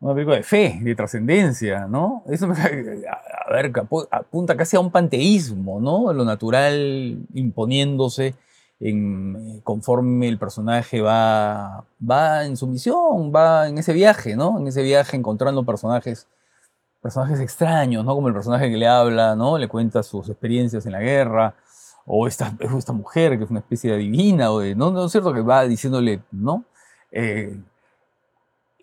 [0.00, 2.22] una película de fe, de trascendencia, ¿no?
[2.30, 3.72] Eso, a ver,
[4.10, 6.14] apunta casi a un panteísmo, ¿no?
[6.14, 8.34] Lo natural imponiéndose
[9.64, 14.58] conforme el personaje va, va en su misión, va en ese viaje, ¿no?
[14.58, 16.28] En ese viaje encontrando personajes,
[17.02, 18.14] personajes extraños, ¿no?
[18.14, 19.58] Como el personaje que le habla, ¿no?
[19.58, 21.54] Le cuenta sus experiencias en la guerra,
[22.06, 24.90] o esta, esta mujer que es una especie de divina, o ¿no?
[24.90, 26.64] ¿No es cierto que va diciéndole, ¿no?
[27.10, 27.58] Eh,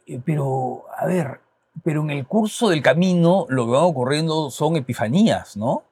[0.05, 1.39] eh, pero, a ver,
[1.83, 5.83] pero en el curso del camino lo que va ocurriendo son epifanías, ¿no?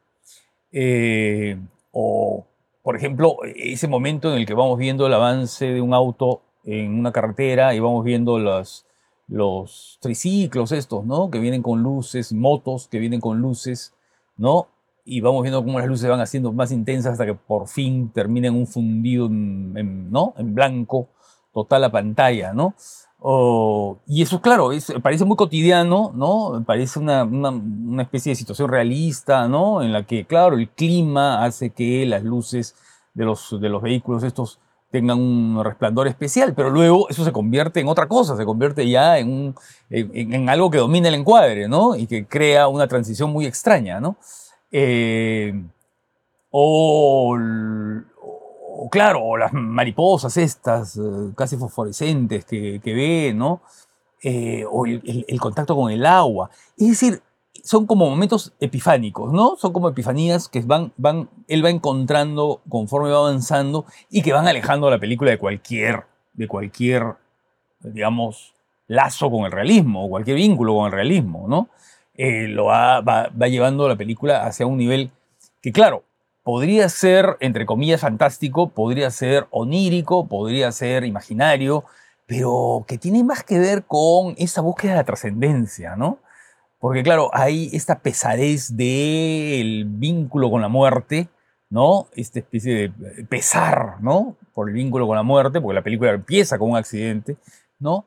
[0.72, 1.58] Eh,
[1.92, 2.46] o,
[2.84, 7.00] por ejemplo, ese momento en el que vamos viendo el avance de un auto en
[7.00, 8.86] una carretera y vamos viendo los,
[9.28, 11.32] los triciclos estos, ¿no?
[11.32, 13.96] Que vienen con luces, motos que vienen con luces,
[14.36, 14.68] ¿no?
[15.06, 18.56] Y vamos viendo cómo las luces van haciendo más intensas hasta que por fin terminan
[18.56, 20.34] un fundido ¿no?
[20.38, 21.10] en blanco
[21.54, 22.74] total la pantalla, ¿no?
[24.06, 24.72] Y eso, claro,
[25.02, 26.62] parece muy cotidiano, ¿no?
[26.66, 27.26] Parece una,
[28.02, 29.82] especie de situación realista, ¿no?
[29.82, 32.76] En la que, claro, el clima hace que las luces
[33.14, 34.60] de los, de los vehículos estos
[34.92, 39.18] tengan un resplandor especial, pero luego eso se convierte en otra cosa, se convierte ya
[39.18, 39.56] en,
[39.90, 41.96] en, algo que domina el encuadre, ¿no?
[41.96, 44.18] Y que crea una transición muy extraña, ¿no?
[44.72, 45.64] Eh,
[46.52, 47.38] o,
[48.76, 53.62] o claro, o las mariposas estas, eh, casi fosforescentes que, que ve, ¿no?
[54.24, 56.50] Eh, o el, contacto con el agua.
[56.78, 57.22] Es decir,
[57.64, 59.56] son como momentos epifánicos, ¿no?
[59.58, 64.48] Son como epifanías que van, van, él va encontrando conforme va avanzando y que van
[64.48, 67.16] alejando la película de cualquier, de cualquier,
[67.82, 68.56] digamos,
[68.88, 71.70] lazo con el realismo, o cualquier vínculo con el realismo, ¿no?
[72.16, 75.12] Eh, lo va, va, va llevando la película hacia un nivel
[75.62, 76.04] que, claro,
[76.44, 81.86] podría ser, entre comillas, fantástico, podría ser onírico, podría ser imaginario,
[82.26, 86.20] pero que tiene más que ver con esa búsqueda de la trascendencia, ¿no?
[86.80, 91.30] Porque claro, hay esta pesadez del vínculo con la muerte,
[91.70, 92.08] ¿no?
[92.14, 94.36] Esta especie de pesar, ¿no?
[94.54, 97.38] Por el vínculo con la muerte, porque la película empieza con un accidente,
[97.80, 98.06] ¿no?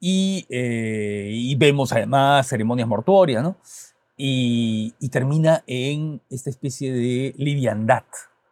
[0.00, 3.56] Y, eh, y vemos además ceremonias mortuorias, ¿no?
[4.20, 8.02] Y, y, termina en esta especie de liviandad,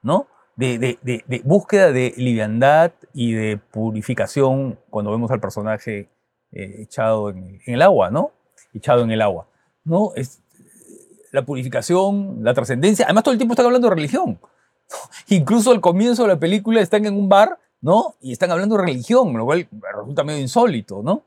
[0.03, 0.29] ¿no?
[0.55, 6.09] De, de, de, búsqueda de liviandad y de purificación cuando vemos al personaje
[6.53, 8.31] eh, echado en, en el agua, ¿no?
[8.73, 9.49] Echado en el agua.
[9.87, 10.13] ¿no?
[10.17, 10.43] Es
[11.33, 13.07] la purificación, la trascendencia.
[13.07, 14.39] Además, todo el tiempo están hablando de religión.
[15.29, 18.17] Incluso al comienzo de la película están en un bar, ¿no?
[18.21, 21.25] Y están hablando de religión, lo cual resulta medio insólito, ¿no?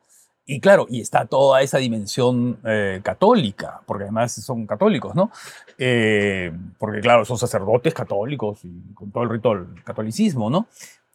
[0.51, 5.29] Y claro, y está toda esa dimensión eh, católica, porque además son católicos, ¿no?
[5.77, 10.65] Eh, porque claro, son sacerdotes católicos y con todo el rito del catolicismo, ¿no?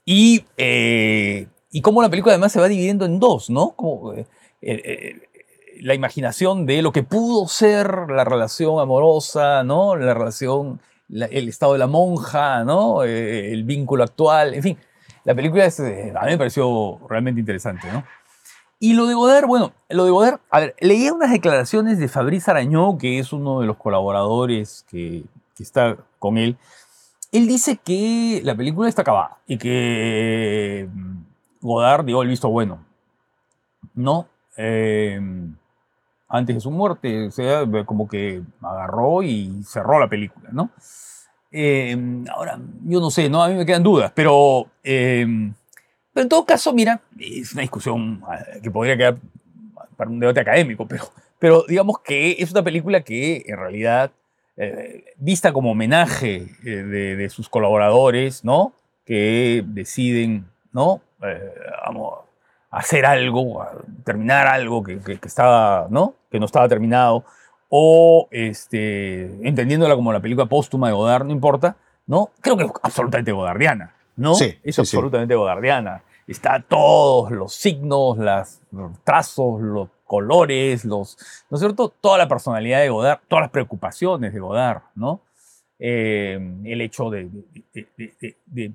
[0.05, 3.73] Y, eh, y cómo la película además se va dividiendo en dos, ¿no?
[3.73, 4.15] Como,
[5.81, 9.97] la imaginación de lo que pudo ser la relación amorosa, ¿no?
[9.97, 10.81] La relación,
[11.11, 13.03] el estado de la monja, ¿no?
[13.03, 14.79] Eh, el vínculo actual, en fin.
[15.25, 18.05] La película es, eh, a mí me pareció realmente interesante, ¿no?
[18.85, 22.51] Y lo de Godard, bueno, lo de Godard, a ver, leía unas declaraciones de Fabrice
[22.51, 25.25] Arañó, que es uno de los colaboradores que,
[25.57, 26.59] que está con él.
[27.33, 31.17] Él dice que la película está acabada y que mm,
[31.63, 32.85] Godard dio el visto bueno,
[33.95, 34.29] ¿no?
[34.59, 35.19] Eh,
[36.29, 40.69] antes de su muerte, o sea, como que agarró y cerró la película, ¿no?
[41.51, 43.43] Em, ahora, yo no sé, ¿no?
[43.43, 45.55] A mí me quedan dudas, pero, em,
[46.15, 49.17] pero en todo caso, mira, es una discusión ah, que podría quedar
[49.97, 51.05] para un debate académico, pero,
[51.39, 54.13] pero digamos que es una película que en realidad,
[54.57, 56.71] eh, vista como homenaje eh,
[57.17, 58.73] de, sus colaboradores, ¿no?
[59.05, 61.03] Que deciden, ¿no?
[61.23, 61.53] Eh,
[62.71, 63.65] hacer algo,
[64.05, 66.15] terminar algo que, estaba, ¿no?
[66.31, 67.25] que no estaba terminado,
[67.69, 72.31] o este, entendiéndola como la película póstuma de Godard, no importa, ¿no?
[72.41, 74.35] Creo que es absolutamente godardiana, ¿no?
[74.35, 76.03] Sí, es absolutamente godardiana.
[76.27, 81.19] Está todos los signos, las, los trazos, los colores, los,
[81.51, 81.89] ¿no es cierto?
[82.01, 85.21] Toda la personalidad de Godard, todas las preocupaciones de Godard, ¿no?
[85.79, 87.29] Eh, el hecho de,
[88.47, 88.73] de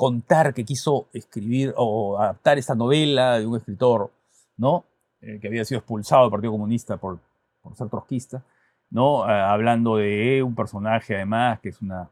[0.00, 4.10] contar que quiso escribir o adaptar esta novela de un escritor,
[4.56, 4.86] ¿no?
[5.20, 7.18] Eh, que había sido expulsado del Partido Comunista por,
[7.60, 8.42] por ser trotskista,
[8.88, 9.28] ¿no?
[9.28, 12.08] Eh, hablando de un personaje además que es una,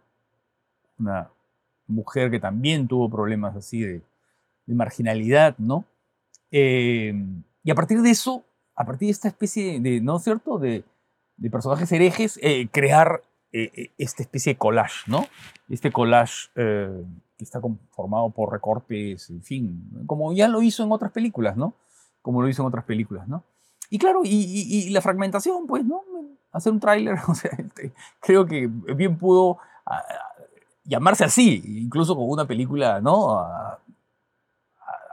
[0.98, 1.30] una
[1.88, 4.02] mujer que también tuvo problemas así de,
[4.66, 5.84] de marginalidad, ¿no?
[6.50, 7.14] Eh,
[7.64, 8.44] y a partir de eso,
[8.76, 10.84] a partir de esta especie de, ¿no es cierto?, de,
[11.36, 12.40] de personajes herejes,
[12.72, 15.26] crear esta especie de collage, ¿no?
[15.68, 16.48] Este collage
[17.38, 21.74] que está conformado por recortes, en fin, como ya lo hizo en otras películas, ¿no?
[22.20, 23.44] Como lo hizo en otras películas, ¿no?
[23.90, 26.02] Y claro, y, la fragmentación, pues, ¿no?
[26.52, 29.58] Hacer un tráiler, o sea, este, creo que bien pudo
[30.88, 33.38] llamarse así, incluso con una película, ¿no?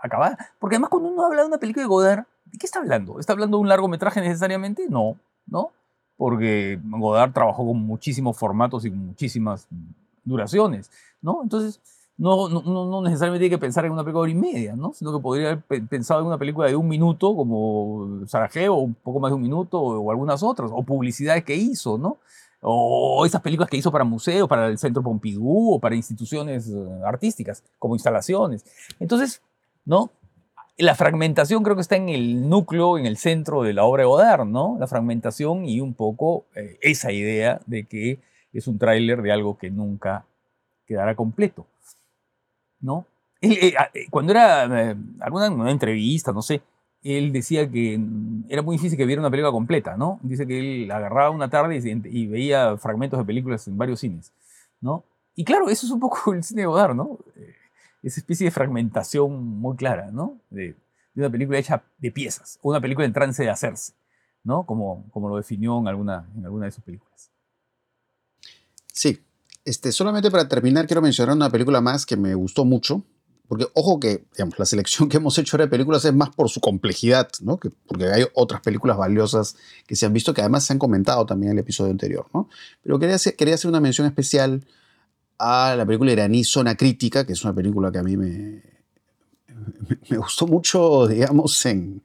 [0.02, 0.38] acabada.
[0.60, 3.20] Porque además cuando uno habla de una película de Godard, ¿de qué está hablando?
[3.20, 4.88] ¿Está hablando de un largometraje necesariamente?
[4.90, 5.18] No,
[5.48, 5.72] ¿no?
[6.16, 9.68] Porque Godard trabajó con muchísimos formatos y con muchísimas
[10.24, 10.90] duraciones,
[11.22, 11.42] ¿no?
[11.44, 11.82] Entonces,
[12.18, 14.94] no, no, no, necesariamente tiene que pensar en una película de hora y media, ¿no?
[14.94, 19.20] sino que podría haber pensado en una película de un minuto, como Sarajevo, un poco
[19.20, 22.18] más de un minuto, o, algunas otras, o publicidades que hizo, ¿no?
[22.62, 27.02] O esas películas que hizo para museos, para el Centro Pompidou, o para instituciones eh,
[27.06, 28.66] artísticas, como instalaciones.
[29.00, 29.42] Entonces,
[29.86, 30.12] ¿no?
[30.78, 34.08] La fragmentación creo que está en el núcleo, en el centro de la obra de
[34.08, 34.78] Godard, ¿no?
[34.80, 38.20] La fragmentación y un poco eh, esa idea de que
[38.52, 40.26] es un tráiler de algo que nunca
[40.86, 41.66] quedará completo.
[42.86, 43.06] ¿no?
[43.42, 43.74] Eh,
[44.10, 44.64] cuando era
[45.20, 46.62] alguna entrevista, no sé,
[47.06, 48.00] él decía que
[48.50, 50.20] era muy difícil que viera una película completa, ¿no?
[50.24, 54.34] Dice que él agarraba una tarde y, veía fragmentos de películas en varios cines,
[54.82, 55.04] ¿no?
[55.36, 57.20] Y claro, eso es un poco el cine de Godard, ¿no?
[58.02, 60.40] esa especie de fragmentación muy clara, ¿no?
[60.50, 60.76] De,
[61.16, 63.94] una película hecha de piezas, una película en trance de hacerse,
[64.44, 64.66] ¿no?
[64.66, 67.32] Como, como lo definió en alguna, en alguna de sus películas.
[68.92, 69.24] Sí,
[69.64, 73.04] este, solamente para terminar, quiero mencionar una película más que me gustó mucho.
[73.48, 76.60] Porque, ojo que, digamos, la selección que hemos hecho de películas es más por su
[76.60, 77.58] complejidad, ¿no?
[77.58, 81.26] Que, porque hay otras películas valiosas que se han visto que además se han comentado
[81.26, 82.50] también en el episodio anterior, ¿no?
[82.82, 84.66] Pero quería hacer, quería hacer una mención especial
[85.38, 88.62] a la película iraní Zona Crítica, que es una película que a mí me,
[90.10, 92.02] me, gustó mucho, digamos, en,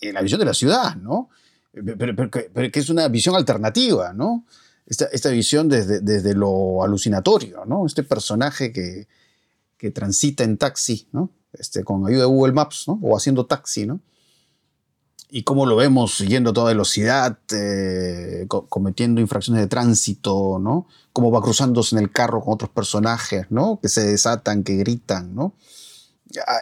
[0.00, 1.30] en la visión de la ciudad, ¿no?
[1.72, 4.44] Pero, pero, que es una visión alternativa, ¿no?
[4.86, 7.86] esta, esta visión desde, desde, lo alucinatorio, ¿no?
[7.86, 9.06] Este personaje que,
[9.82, 11.30] que transita en taxi, ¿no?
[11.52, 13.00] Este, con ayuda de Google Maps, ¿no?
[13.02, 13.98] O haciendo taxi, ¿no?
[15.28, 20.86] Y cómo lo vemos yendo a toda velocidad, eh, co cometiendo infracciones de tránsito, ¿no?
[21.12, 23.80] Cómo va cruzándose en el carro con otros personajes, ¿no?
[23.82, 25.54] Que se desatan, que gritan, ¿no?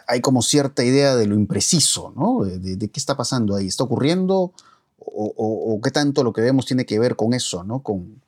[0.07, 2.43] Hay como cierta idea de lo impreciso, ¿no?
[2.43, 3.67] De, qué está pasando ahí.
[3.67, 4.51] ¿Está ocurriendo?
[4.97, 7.83] O, o, o, qué tanto lo que vemos tiene que ver con eso, ¿no?
[7.83, 8.23] Con,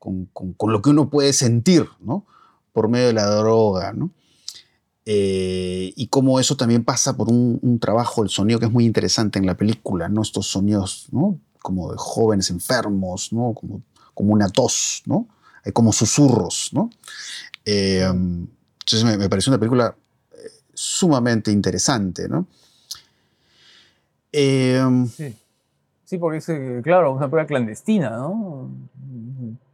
[0.00, 2.26] con, con, con lo que uno puede sentir, ¿no?
[2.76, 4.10] Por medio de la droga, ¿no?
[5.06, 9.38] Eh, y cómo eso también pasa por un, trabajo del sonido que es muy interesante
[9.38, 10.20] en la película, ¿no?
[10.20, 11.40] Estos sonidos, ¿no?
[11.62, 13.54] Como de jóvenes enfermos, ¿no?
[13.54, 13.80] Como,
[14.34, 15.26] una tos, ¿no?
[15.64, 16.90] Hay como susurros, ¿no?
[17.64, 19.96] Eh, entonces me, me, pareció una película
[20.32, 20.36] eh,
[20.74, 22.46] sumamente interesante, ¿no?
[24.34, 25.34] sí.
[26.04, 28.70] sí, porque es, claro, una película clandestina, ¿no?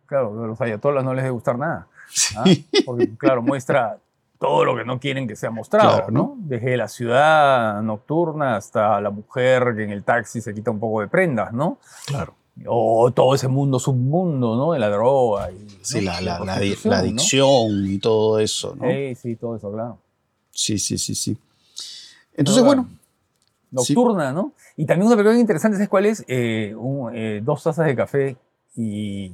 [0.07, 1.89] Claro, a los ayatolas no les debe gustar nada.
[2.37, 2.45] ¿Ah?
[2.85, 3.99] Porque, claro, muestra
[4.39, 6.35] todo lo que no quieren que sea mostrado, claro, ¿no?
[6.39, 11.01] Desde la ciudad nocturna hasta la mujer que en el taxi se quita un poco
[11.01, 11.79] de prendas, ¿no?
[12.07, 12.35] Claro.
[12.67, 14.73] O todo ese mundo submundo, ¿no?
[14.73, 15.51] De la droga.
[15.53, 16.07] Y, sí, ¿no?
[16.07, 16.45] la, la, la,
[16.85, 17.89] la, adicción ¿no?
[17.89, 18.91] y todo eso, ¿no?
[18.91, 19.99] Sí, sí, todo eso, claro.
[20.51, 21.39] Sí, sí, sí, sí.
[22.35, 22.89] Entonces, bueno.
[23.71, 24.35] Nocturna, sí.
[24.35, 24.53] ¿no?
[24.77, 26.25] Y también una película interesante, ¿sabes cuál es?
[26.27, 28.37] Eh, un, eh, dos tazas de café
[28.75, 29.33] y,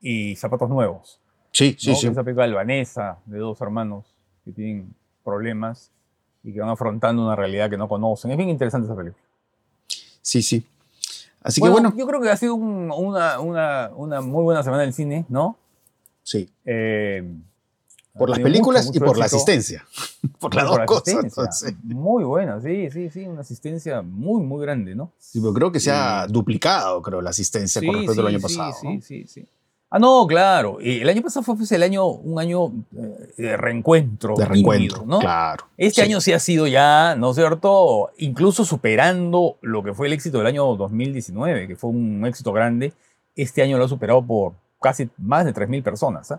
[0.00, 1.20] y zapatos nuevos.
[1.52, 1.96] Sí, sí, ¿no?
[1.96, 2.06] sí.
[2.08, 4.94] Esa película albanesa de dos hermanos que tienen
[5.24, 5.90] problemas
[6.42, 8.30] y que van afrontando una realidad que no conocen.
[8.30, 9.22] Es bien interesante esa película.
[10.22, 10.64] Sí, sí.
[11.42, 11.96] Así bueno, que bueno.
[11.98, 15.56] Yo creo que ha sido un, una, una, una, muy buena semana del cine, ¿no?
[16.22, 16.50] Sí.
[16.64, 17.24] Eh,
[18.18, 19.20] por las películas mucho, mucho y por éxito.
[19.20, 19.86] la asistencia.
[20.40, 21.60] por las dos cosas.
[21.60, 21.76] Sí.
[21.84, 23.26] Muy buena, sí, sí, sí.
[23.26, 25.12] Una asistencia muy, muy grande, ¿no?
[25.18, 28.40] Sí, pero creo que se ha duplicado, creo, la asistencia sí, con respecto al año
[28.40, 28.74] pasado.
[28.80, 29.00] Sí, ¿no?
[29.00, 29.46] sí, sí.
[29.90, 30.78] Ah, no, claro.
[30.80, 34.34] El año pasado fue pues, el año, un año de reencuentro.
[34.36, 35.18] De reencuentro, ¿no?
[35.18, 35.64] Claro.
[35.78, 36.08] Este sí.
[36.08, 38.10] año sí ha sido ya, ¿no es cierto?
[38.18, 42.92] Incluso superando lo que fue el éxito del año 2019, que fue un éxito grande.
[43.34, 46.30] Este año lo ha superado por casi más de 3.000 personas.
[46.32, 46.36] ¿eh?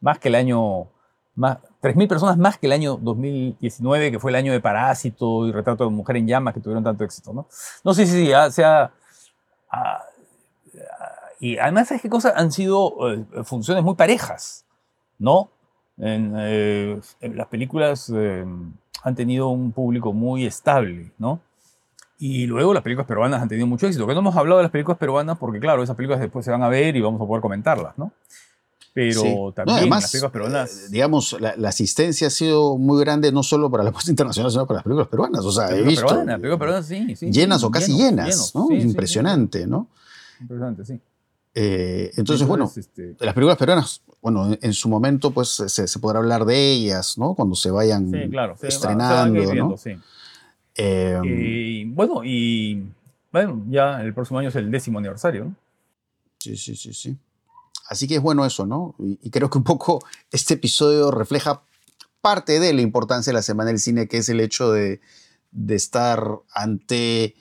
[0.00, 0.88] Más que el año.
[1.36, 5.52] Más, 3.000 personas más que el año 2019, que fue el año de Parásito y
[5.52, 7.46] Retrato de Mujer en Llamas, que tuvieron tanto éxito, ¿no?
[7.84, 8.92] No sé si ya se ha.
[9.70, 10.02] Ah,
[11.40, 12.34] y además, ¿sabes qué cosa?
[12.36, 14.66] Han sido eh, funciones muy parejas,
[15.18, 15.50] ¿no?
[15.98, 18.44] En, eh, en las películas eh,
[19.02, 21.40] han tenido un público muy estable, ¿no?
[22.18, 24.06] Y luego las películas peruanas han tenido mucho éxito.
[24.06, 26.62] Que no hemos hablado de las películas peruanas porque, claro, esas películas después se van
[26.62, 28.12] a ver y vamos a poder comentarlas, ¿no?
[28.92, 29.36] Pero sí.
[29.54, 30.70] también no, además, las películas peruanas.
[30.70, 34.50] Eh, digamos, la, la, asistencia ha sido muy grande no solo para la puesta internacional,
[34.50, 35.44] sino para las películas peruanas.
[35.46, 36.06] O sea, he visto.
[36.06, 38.68] Peruana, películas peruanas, sí, sí, llenas o casi llenas, llenos, ¿no?
[38.70, 39.88] Impresionante, ¿no?
[40.40, 41.00] Impresionante, sí.
[41.54, 43.16] Eh, entonces, bueno, este...
[43.18, 47.18] las películas peruanas, bueno, en, en su momento, pues se, se, podrá hablar de ellas,
[47.18, 47.34] ¿no?
[47.34, 49.76] Cuando se vayan sí, claro, estrenando, se ¿no?
[49.76, 49.90] Sí.
[50.76, 52.84] Eh, y bueno, y
[53.32, 55.54] bueno, ya el próximo año es el décimo aniversario, ¿no?
[56.38, 57.16] Sí, sí, sí, sí.
[57.88, 58.94] Así que es bueno eso, ¿no?
[58.98, 61.62] Y, y creo que un poco este episodio refleja
[62.20, 65.00] parte de la importancia de la Semana del Cine, que es el hecho de,
[65.50, 66.22] de estar
[66.54, 67.34] ante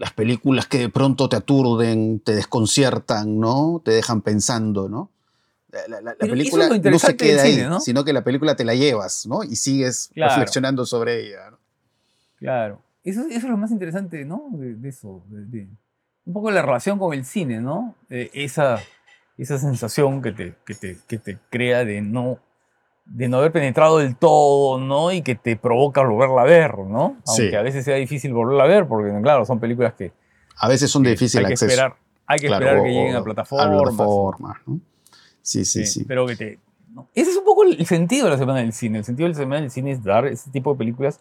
[0.00, 3.82] las películas que de pronto te aturden, te desconciertan, ¿no?
[3.84, 5.10] Te dejan pensando, ¿no?
[5.70, 7.80] La, la, la película no se queda ahí, cine, ¿no?
[7.80, 9.44] sino que la película te la llevas, ¿no?
[9.44, 10.30] Y sigues claro.
[10.32, 11.50] reflexionando sobre ella.
[11.50, 11.58] ¿no?
[12.36, 12.82] Claro.
[13.04, 14.48] Eso, eso, es lo más interesante, ¿no?
[14.52, 15.22] De, de eso.
[15.28, 15.68] De, de,
[16.24, 17.94] un poco la relación con el cine, ¿no?
[18.08, 18.80] Eh, esa,
[19.36, 22.38] esa sensación que te, que, te, que te crea de no
[23.10, 25.12] de no haber penetrado del todo, ¿no?
[25.12, 27.16] Y que te provoca volverla a ver, ¿no?
[27.26, 27.54] Aunque sí.
[27.54, 30.12] a veces sea difícil volverla a ver, porque, claro, son películas que...
[30.56, 31.66] A veces son de difícil hay acceso.
[31.66, 31.96] Que esperar,
[32.26, 33.66] hay que claro, esperar que lleguen a plataformas.
[33.66, 34.80] A plataformas, ¿no?
[35.42, 36.00] Sí, sí, sí.
[36.00, 36.04] sí.
[36.04, 36.58] Pero que te...
[36.90, 37.08] ¿no?
[37.14, 38.98] Ese es un poco el sentido de la Semana del Cine.
[38.98, 41.20] El sentido de la Semana del Cine es dar ese tipo de películas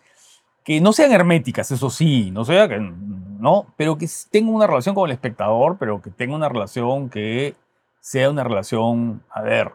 [0.63, 2.77] que no sean herméticas, eso sí, no sea que...
[2.77, 7.55] No, pero que tengan una relación con el espectador, pero que tenga una relación que
[8.01, 9.71] sea una relación, a ver,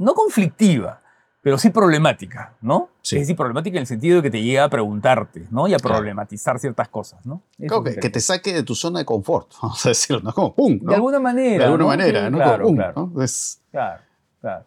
[0.00, 1.00] no conflictiva,
[1.42, 2.90] pero sí problemática, ¿no?
[3.02, 3.16] Sí.
[3.16, 5.68] Es decir, problemática en el sentido de que te llega a preguntarte, ¿no?
[5.68, 7.42] Y a problematizar ciertas cosas, ¿no?
[7.56, 10.32] Claro, que, que, te saque de tu zona de confort, vamos a decirlo, ¿no?
[10.32, 10.90] Como pum, ¿no?
[10.90, 11.58] De alguna manera.
[11.58, 11.88] De alguna ¿no?
[11.88, 12.36] manera, ¿no?
[12.36, 13.10] Claro, Como, claro.
[13.14, 13.22] ¿no?
[13.22, 14.02] Es, claro,
[14.40, 14.64] claro.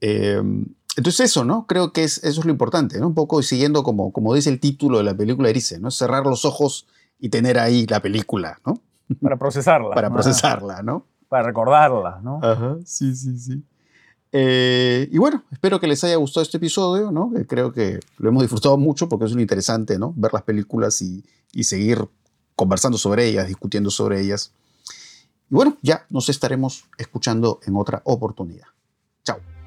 [0.00, 0.42] Eh,
[0.96, 1.66] entonces eso, ¿no?
[1.66, 3.08] Creo que es, eso es lo importante, ¿no?
[3.08, 5.90] Un poco siguiendo como, como dice el título de la película Erice, ¿no?
[5.90, 6.86] Cerrar los ojos
[7.18, 8.80] y tener ahí la película, ¿no?
[9.20, 9.90] Para procesarla.
[9.94, 11.06] Para procesarla, ¿no?
[11.28, 12.40] Para recordarla, ¿no?
[12.42, 13.62] Ajá, sí, sí, sí.
[14.32, 17.32] Eh, y bueno, espero que les haya gustado este episodio, ¿no?
[17.48, 20.12] Creo que lo hemos disfrutado mucho porque es lo interesante, ¿no?
[20.16, 22.08] Ver las películas y, y seguir
[22.54, 24.52] conversando sobre ellas, discutiendo sobre ellas.
[25.50, 28.66] Y bueno, ya nos estaremos escuchando en otra oportunidad.
[29.24, 29.59] Chao.